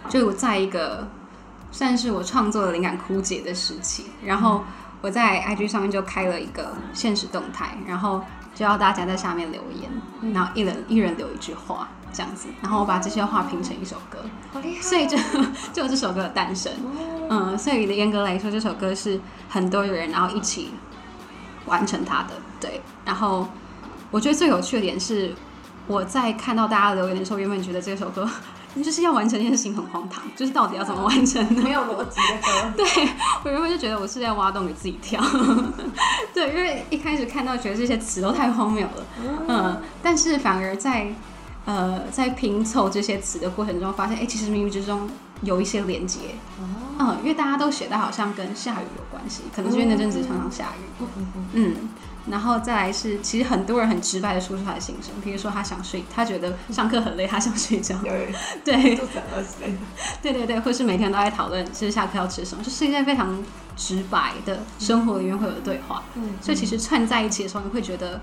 [0.09, 1.07] 就我在一个
[1.71, 4.63] 算是我创作的灵感枯竭的时期，然后
[5.01, 8.21] 我在 IG 上面就开了一个现实动态，然后
[8.53, 14.19] 就要大家在下面留言，然后一人一人留一句话这样子，然后我把这些话拼成一首歌，
[14.51, 14.81] 好厉害！
[14.81, 15.17] 所以就
[15.73, 16.71] 就有这首歌的诞生。
[17.29, 20.71] 嗯，所以严格来说，这首歌是很多人然后一起
[21.65, 22.29] 完成它的。
[22.59, 23.47] 对，然后
[24.11, 25.33] 我觉得最有趣的点是，
[25.87, 28.27] 我在看到大家留言的时候，原本觉得这首歌
[28.83, 31.61] 就是要完成这件事情很荒唐，就是到底要怎么完成呢？
[31.63, 33.09] 没有逻辑的歌， 对
[33.43, 35.21] 我原本就觉得我是在挖洞给自己跳，
[36.33, 39.05] 对，因为一开始看到觉得这些词都太荒谬了，
[39.47, 41.07] 嗯，但是反而在
[41.65, 45.09] 呃在拼凑这些词的过程中，发现哎、其实冥冥之中
[45.41, 46.19] 有一些连接，
[46.99, 51.05] 嗯，因为大家都写的好像跟下雨有关系，可能是因为那阵子常常下雨，
[51.53, 51.75] 嗯。
[52.29, 58.13] 然后再来是，其实很多人很直白的说出他的心声，比如说他想睡，他觉得上课很累，他想睡觉，有
[58.63, 59.77] 对，肚子饿之类的。
[60.21, 63.35] 对对对，或是每天都在讨论，其实下课要吃什么，就是一件非常
[63.75, 66.03] 直白的生活里面会有的对话。
[66.15, 66.33] 嗯。
[66.39, 68.21] 所以其实串在一起的时候，你会觉得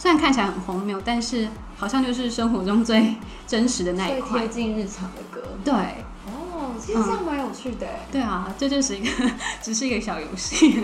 [0.00, 1.46] 虽然看起来很荒谬，但是
[1.76, 4.48] 好像就是生活中最真实的那一最块贴。
[4.48, 5.42] 近日常的歌。
[5.62, 5.74] 对
[6.26, 8.06] 哦，其实这样蛮有趣的哎。
[8.10, 9.30] 对啊，这就是一个
[9.60, 10.82] 只是一个小游戏。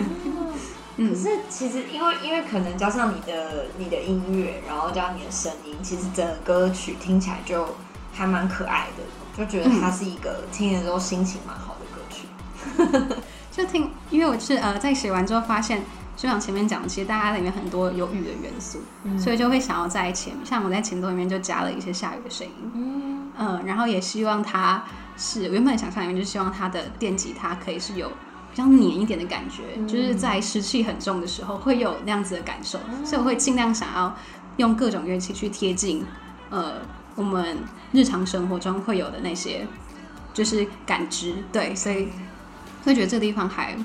[0.97, 7.67] 嗯可是其实因为因为可能加上你的你的音乐，然后加上你的声音，其实整个歌曲听起来就
[8.13, 9.03] 还蛮可爱的，
[9.35, 13.17] 就觉得它是一个听的时候心情蛮好的歌曲。
[13.51, 15.83] 就听，因为我是呃在写完之后发现，
[16.17, 18.79] 就像前面讲的，其实大家里面很多有雨的元素，
[19.19, 22.71] 所以就会想要在前，像我在前奏里面就加了一些下雨的声音。
[22.73, 24.83] 嗯，嗯，然后也希望它
[25.15, 28.09] 是原本想象里面就希望它的电吉他可以是有
[28.51, 34.15] 比较黏一点的感觉，就是在湿气很重的时候会有那样子的感受，所以我会尽量想要
[34.57, 36.03] 用各种乐器去贴近
[36.49, 36.81] 呃
[37.13, 37.59] 我们
[37.91, 39.67] 日常生活中会有的那些
[40.33, 42.07] 就是感知，对，所以
[42.83, 43.77] 会觉得这个地方还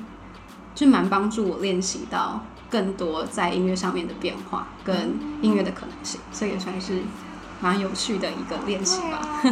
[0.82, 7.00] 就蛮帮助我练习到更多在音乐上面的变化跟音乐的可能性，所以也算是
[7.60, 9.42] 蛮有趣的一个练习吧。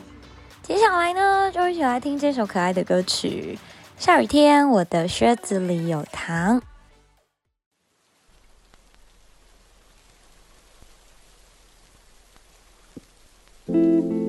[0.62, 3.58] 接下来呢，就一起来听这首可爱的歌曲
[4.02, 6.60] 《下雨天，我的靴子里有糖》。
[13.66, 14.23] 是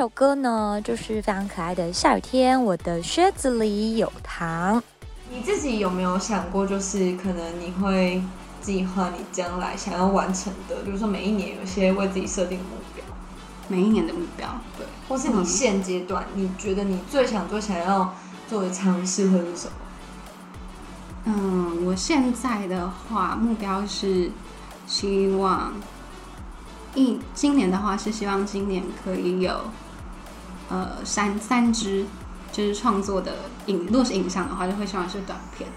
[0.00, 4.80] 首歌呢，就是非常可爱的《下雨天，我的靴子里有糖》。
[5.30, 8.22] 你自己有没有想过，就是可能你会
[8.62, 13.04] 计划你将来想要完成的，比如说每一年有些为自己设定的目标，
[13.68, 14.48] 每一年的目标，
[14.78, 18.14] 对，或是你现阶段你觉得你最想做想要
[18.48, 19.72] 做的尝试会是什么？
[21.26, 24.30] 嗯，我现在的话目标是
[24.86, 25.74] 希望
[26.94, 29.60] 一今年的话是希望今年可以有
[30.70, 32.06] 呃三三支
[32.50, 33.34] 就是创作的
[33.66, 35.68] 影，如果是影像的话，就会希望是短片。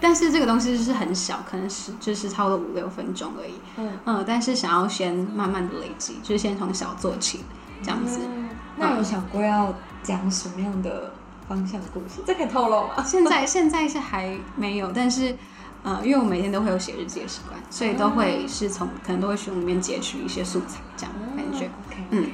[0.00, 3.54] 但是这个东西是很小，可能是就是超过五六分钟而已。
[3.76, 7.44] 嗯嗯，但是想要先慢慢的累积，就是先从小做起，
[7.82, 8.20] 这样子。
[8.24, 11.12] 嗯那有想过要讲什么样的
[11.46, 12.22] 方向的故事？
[12.26, 13.04] 这可以透露吗？
[13.04, 15.36] 现在现在是还没有，但是
[15.82, 21.66] 呃，因为我每天都会有写日记的习惯，所以都会是从可能都会从里面截取一些素材，这样感觉。
[21.86, 22.26] OK，嗯，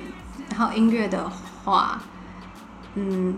[0.50, 1.30] 然后音乐的
[1.68, 2.00] 话，
[2.94, 3.36] 嗯，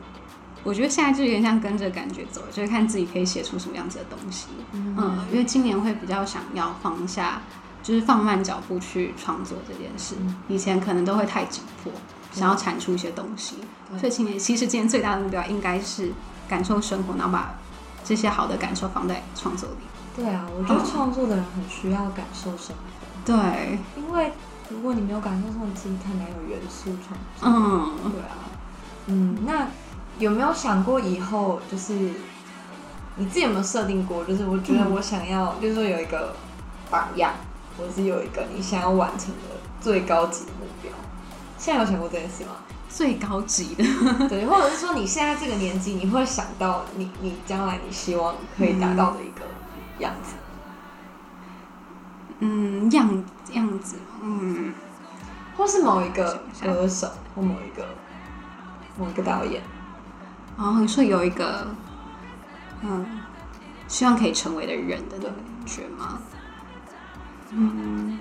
[0.62, 4.46] 我觉得现在就有点像跟着感觉走，就是看自己可以写出什么样子的东西。
[4.72, 7.42] 嗯，因为今年会比较想要放下，
[7.82, 10.14] 就是放慢脚步去创作这件事。
[10.48, 11.92] 以前可能都会太紧迫，
[12.32, 13.56] 想要产出一些东西，
[13.98, 16.12] 所以今年其实今年最大的目标应该是
[16.48, 17.54] 感受生活，然后把
[18.04, 19.76] 这些好的感受放在创作里。
[20.16, 24.32] 对啊，我觉得创作的人很需要感受生活，对，因为
[24.70, 27.48] 如果你没有感受生活，其实很难有元素创作。
[27.48, 28.38] 嗯，对啊，
[29.06, 29.68] 嗯，那
[30.18, 31.92] 有没有想过以后就是
[33.16, 34.24] 你自己有没有设定过？
[34.24, 36.34] 就是我觉得我想要，就是说有一个
[36.90, 37.34] 榜样，
[37.76, 40.92] 或者是有一个你想要完成的最高级的目标。
[41.58, 42.52] 现在有想过这件事吗？
[42.88, 43.84] 最高级的。
[44.28, 49.42] 对，或者是说你现在这个年纪，你会想到你你将来你希望可以达到的一个
[49.98, 50.34] 样子。
[52.40, 54.74] 嗯，样样子，嗯，
[55.56, 57.86] 或是某一个歌手，或某一个
[58.98, 59.62] 某一个导演，
[60.56, 61.66] 然后你说有一个，
[62.82, 63.06] 嗯，
[63.88, 65.32] 希望可以成为的人的感
[65.66, 66.18] 觉吗？
[67.50, 68.18] 嗯，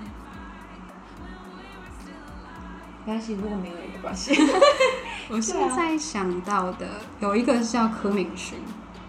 [3.06, 4.34] 没关系，如果没有也没关系。
[5.30, 6.86] 我现在想到的
[7.20, 8.58] 有一个是叫柯敏勋，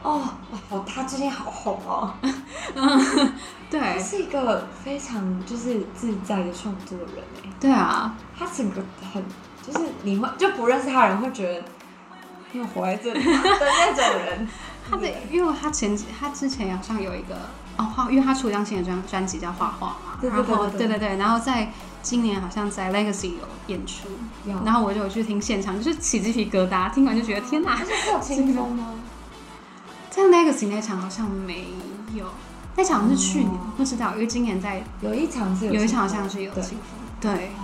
[0.03, 0.21] 哦，
[0.69, 2.13] 哦，他最近好红哦，
[2.75, 3.33] 嗯
[3.69, 8.81] 对是一个非常就是自在的创作人哎，对啊，他整个
[9.13, 9.23] 很
[9.61, 11.63] 就是你会就不认识他的人会觉得
[12.51, 14.47] 你有活在这里 的那种人。
[14.89, 17.35] 他的因为他前几他之前好像有一个
[17.77, 21.15] 哦画，因为他出一张新的专专辑叫《画画》嘛，对对然后对对对。
[21.17, 21.71] 然后在
[22.01, 24.09] 今年好像在 Legacy 有演出，
[24.65, 27.79] 然后我就有去听现场，就是起鸡皮疙瘩，听完就觉得天哪！
[28.11, 28.87] 有清风吗？
[30.11, 31.67] 在 Legacy 那场好像没
[32.13, 32.25] 有，
[32.75, 36.63] 那场是去年，不知道，因为今年在有一场是有有一场好像是有对。
[37.21, 37.63] 对，哇，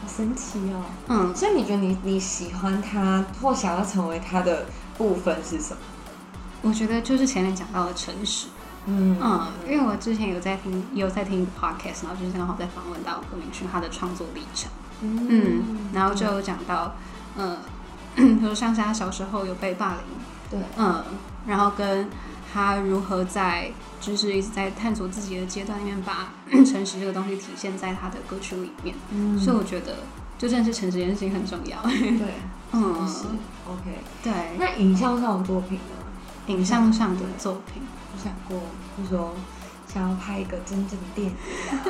[0.00, 0.82] 好神奇哦！
[1.08, 5.80] 嗯，所以你觉得你你喜欢他或想要成为他的部分是什么？
[6.62, 8.46] 我觉得就是前面讲到的诚实，
[8.86, 9.18] 嗯。
[9.20, 14.70] 嗯，因为我之前有在听，有在听 podcast，然后就是刚好在访问到郭明勋他的创作历程，
[15.02, 16.94] 嗯，然后就有讲到，
[17.36, 17.58] 嗯，
[18.14, 19.98] 比如像是他小时候有被霸凌，
[20.50, 21.04] 对，嗯，
[21.46, 22.08] 然后跟
[22.52, 23.70] 他如何在
[24.00, 26.32] 就是一直在探索自己的阶段里面，把
[26.64, 29.38] 诚实这个东西体现在他的歌曲里面，嗯。
[29.38, 29.96] 所以我觉得
[30.38, 31.80] 就真的是诚实这件事情很重要。
[31.82, 32.34] 对，
[32.72, 33.24] 嗯，是
[33.66, 33.98] OK。
[34.22, 35.94] 对，那影像上的作品呢？
[36.48, 37.82] 影像上的作品，
[38.12, 38.60] 我想过，
[38.98, 39.34] 就说
[39.86, 41.34] 想要拍一个真正的电影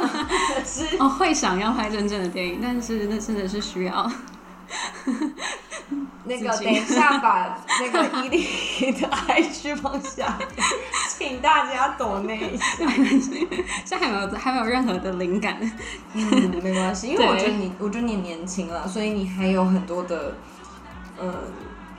[0.01, 0.29] 啊，
[0.65, 4.09] 是 哦，会想要拍真正的电影，但是那真的是需要，
[6.25, 8.43] 那个等一下把那个伊利
[8.93, 10.39] 的 IG 放下，
[11.09, 12.87] 请大家躲那一下。
[13.85, 15.59] 现在还没有还没有任何的灵感。
[16.15, 20.35] 嗯，没关系，因为我觉得你，我觉得你年轻了，所以你还有很多的，
[21.21, 21.35] 嗯，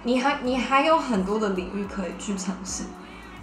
[0.04, 2.84] 你还你还有很多的领域可以去尝试，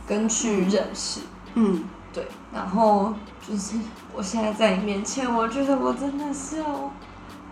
[0.06, 1.20] 跟去认识。
[1.54, 3.14] 嗯，对，然后
[3.46, 3.76] 就是
[4.12, 6.90] 我现在在你面前，我觉得我真的是哦，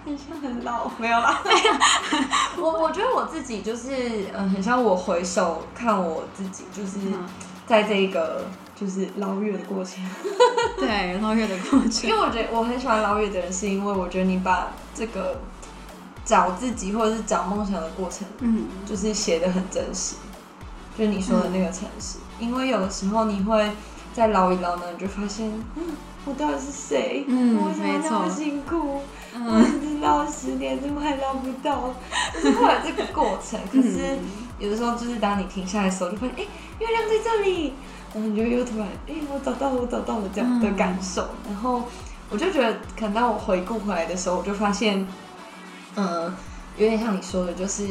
[0.05, 1.43] 很像很老，没有啦。
[2.59, 7.25] 我我觉得我自己就是，嗯、很像我回首看我自己，就是嗯
[7.67, 8.45] 在这个
[8.75, 10.03] 就是捞月的过程。
[10.79, 15.39] 对，捞月的过程因为，我觉得我很喜欢捞月的人，是因为我觉得你把这个
[16.25, 20.17] 找自己或者是找梦想的过程，嗯，就是写的很真实，
[20.97, 22.19] 就是你说的那个诚实。
[22.39, 23.71] 因为有的时候你会
[24.15, 25.47] 再捞一捞呢，你就发现，
[25.77, 25.85] 嗯，
[26.25, 27.25] 我到底是谁？
[27.29, 29.03] 嗯我为什么那么辛苦？
[29.03, 29.20] 嗯
[30.01, 31.95] 捞十年，怎么还捞不到？
[32.35, 33.61] 就是会有这个过程。
[33.71, 34.19] 可是
[34.59, 36.47] 有的时候，就是当你停下来的时候，就发现，哎、
[36.79, 37.73] 月亮在这里，
[38.15, 41.29] 然后你就又突然，哎、我找到了，我找到了这样的感受。
[41.47, 41.83] 然后
[42.29, 45.07] 我就觉得，可能当我回顾回来的时候，我就发现，
[45.97, 46.35] 嗯，
[46.77, 47.87] 有点像你说的，就是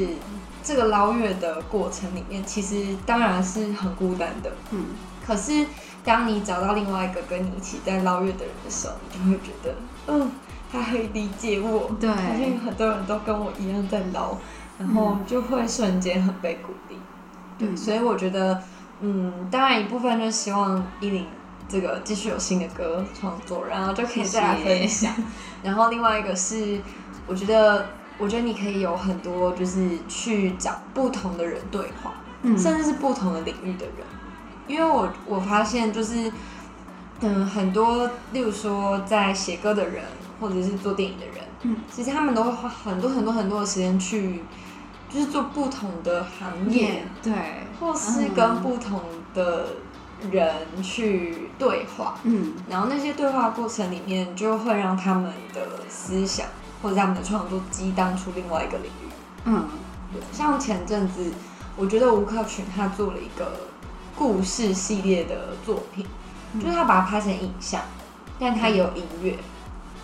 [0.64, 4.52] 这个捞月的过程里面，其实当然是很孤单的。
[4.72, 4.86] 嗯，
[5.26, 5.66] 可是
[6.04, 9.76] 当你找到另外一个跟你一起在捞月的人的时候，你就会觉得，
[10.08, 10.32] 嗯，
[10.72, 11.90] 他可以理解我。
[12.00, 14.36] 对好像有很多人都跟我一样在捞，
[14.78, 16.98] 然后就会瞬间很被鼓励。
[17.58, 18.62] 对，嗯所以我觉得，
[19.02, 21.26] 嗯，当然一部分就是希望依林
[21.68, 25.14] 这个继续有新的歌创作，然后就可以再来分享。
[25.62, 26.80] 然后另外一个是，
[27.28, 32.14] 我觉得，我觉得你可以有很多就是去找不同的人对话，
[32.44, 34.06] 嗯甚至是不同的领域的人，
[34.68, 36.32] 因为我我发现就是，
[37.20, 40.04] 嗯，很多，例如说在写歌的人，
[40.40, 44.44] 或者是做电影的人，嗯，其实他们都会花很多很多很多的时间去，
[45.10, 47.34] 就是做不同的行业，对，
[47.80, 49.02] 或是嗯跟不同
[49.34, 49.68] 的
[50.32, 52.54] 人去对话，嗯。
[52.70, 56.48] 然后那些对话过程里面，就会让他们的思想
[56.82, 59.10] 或者他们的创作激荡出另外一个领域。
[59.46, 59.68] 嗯。
[60.12, 61.32] 对像前阵子，
[61.78, 63.68] 我觉得吴克群他做了一个
[64.16, 66.04] 故事系列的作品，
[66.60, 67.80] 就是他把它拍成影像，
[68.40, 69.38] 但他有音乐。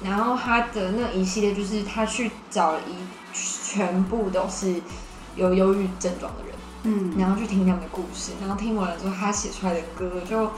[0.03, 2.93] 然后他的那一系列就是他去找了一
[3.33, 4.81] 全部都是
[5.35, 6.55] 有忧郁症状的人。
[6.87, 10.51] 嗯，然后去听他们的故事，然后听完了之后，他写出来的歌就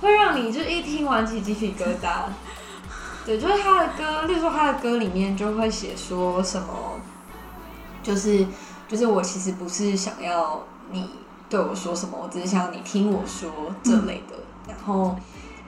[0.00, 2.26] 会让你就一听完起鸡皮疙瘩。
[3.26, 7.00] 对，就是他的歌，例如说他的歌里面就会写说什么，
[8.02, 8.46] 就是
[8.86, 11.10] 就是我其实不是想要你
[11.48, 13.50] 对我说什么，我只是想要你听我说
[13.82, 14.36] 这类的，
[14.68, 15.16] 然后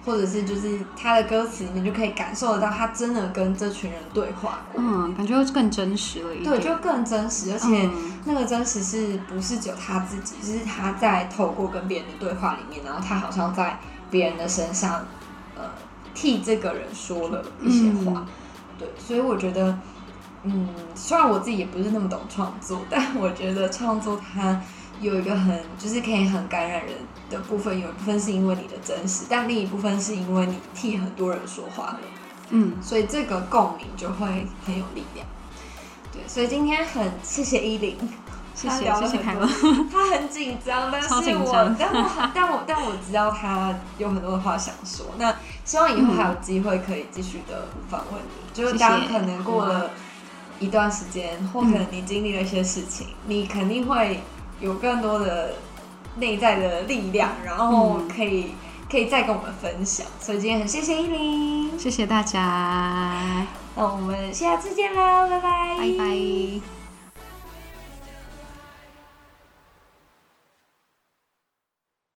[0.04, 6.50] 或者是就是他的歌词里面就可以感受得到他真的跟这群人对话过，嗯，感觉会更真实了一点。
[6.50, 7.86] 对，就更真实，而且。
[7.86, 10.36] 嗯那个真实是不是只有他自己？
[10.40, 13.78] 就是他在透过跟别人的对话里面，然后他好像在
[14.10, 15.04] 别人的身上，
[15.54, 15.64] 呃，
[16.14, 18.20] 替这个人说了一些话。
[18.20, 18.26] 嗯
[18.78, 19.78] 对，所以我觉得，
[20.44, 24.58] 嗯，虽然我自己也不是那么懂创作，但我觉得创作它
[25.00, 26.94] 有一个很就是可以很感染人
[27.30, 32.00] 的部分，有一部分是因为你的真实，但另一部分是因为你替很多人说话了。
[32.50, 35.26] 嗯，所以这个共鸣就会很有力量。
[36.12, 37.96] 对，所以今天很谢谢依林，
[38.54, 45.06] 谢谢他聊了谢谢凯很多乐，他很紧张，但是我但我但我 但我知道他有很多的话想说。
[45.18, 45.34] 那
[45.64, 49.90] 希望以后还有机会可以继续的访问你，就是当谢谢可能过了
[50.60, 54.20] 一段时间，或可能你经历了一些事情，你肯定会
[54.60, 55.54] 有更多的
[56.16, 58.54] 内在的力量，然后嗯可以、
[58.90, 60.06] 可以再跟我们分享。
[60.20, 63.46] 所以今天很谢谢依琳，谢谢大家，
[63.76, 66.83] 那我们下次见喽，拜拜，拜拜。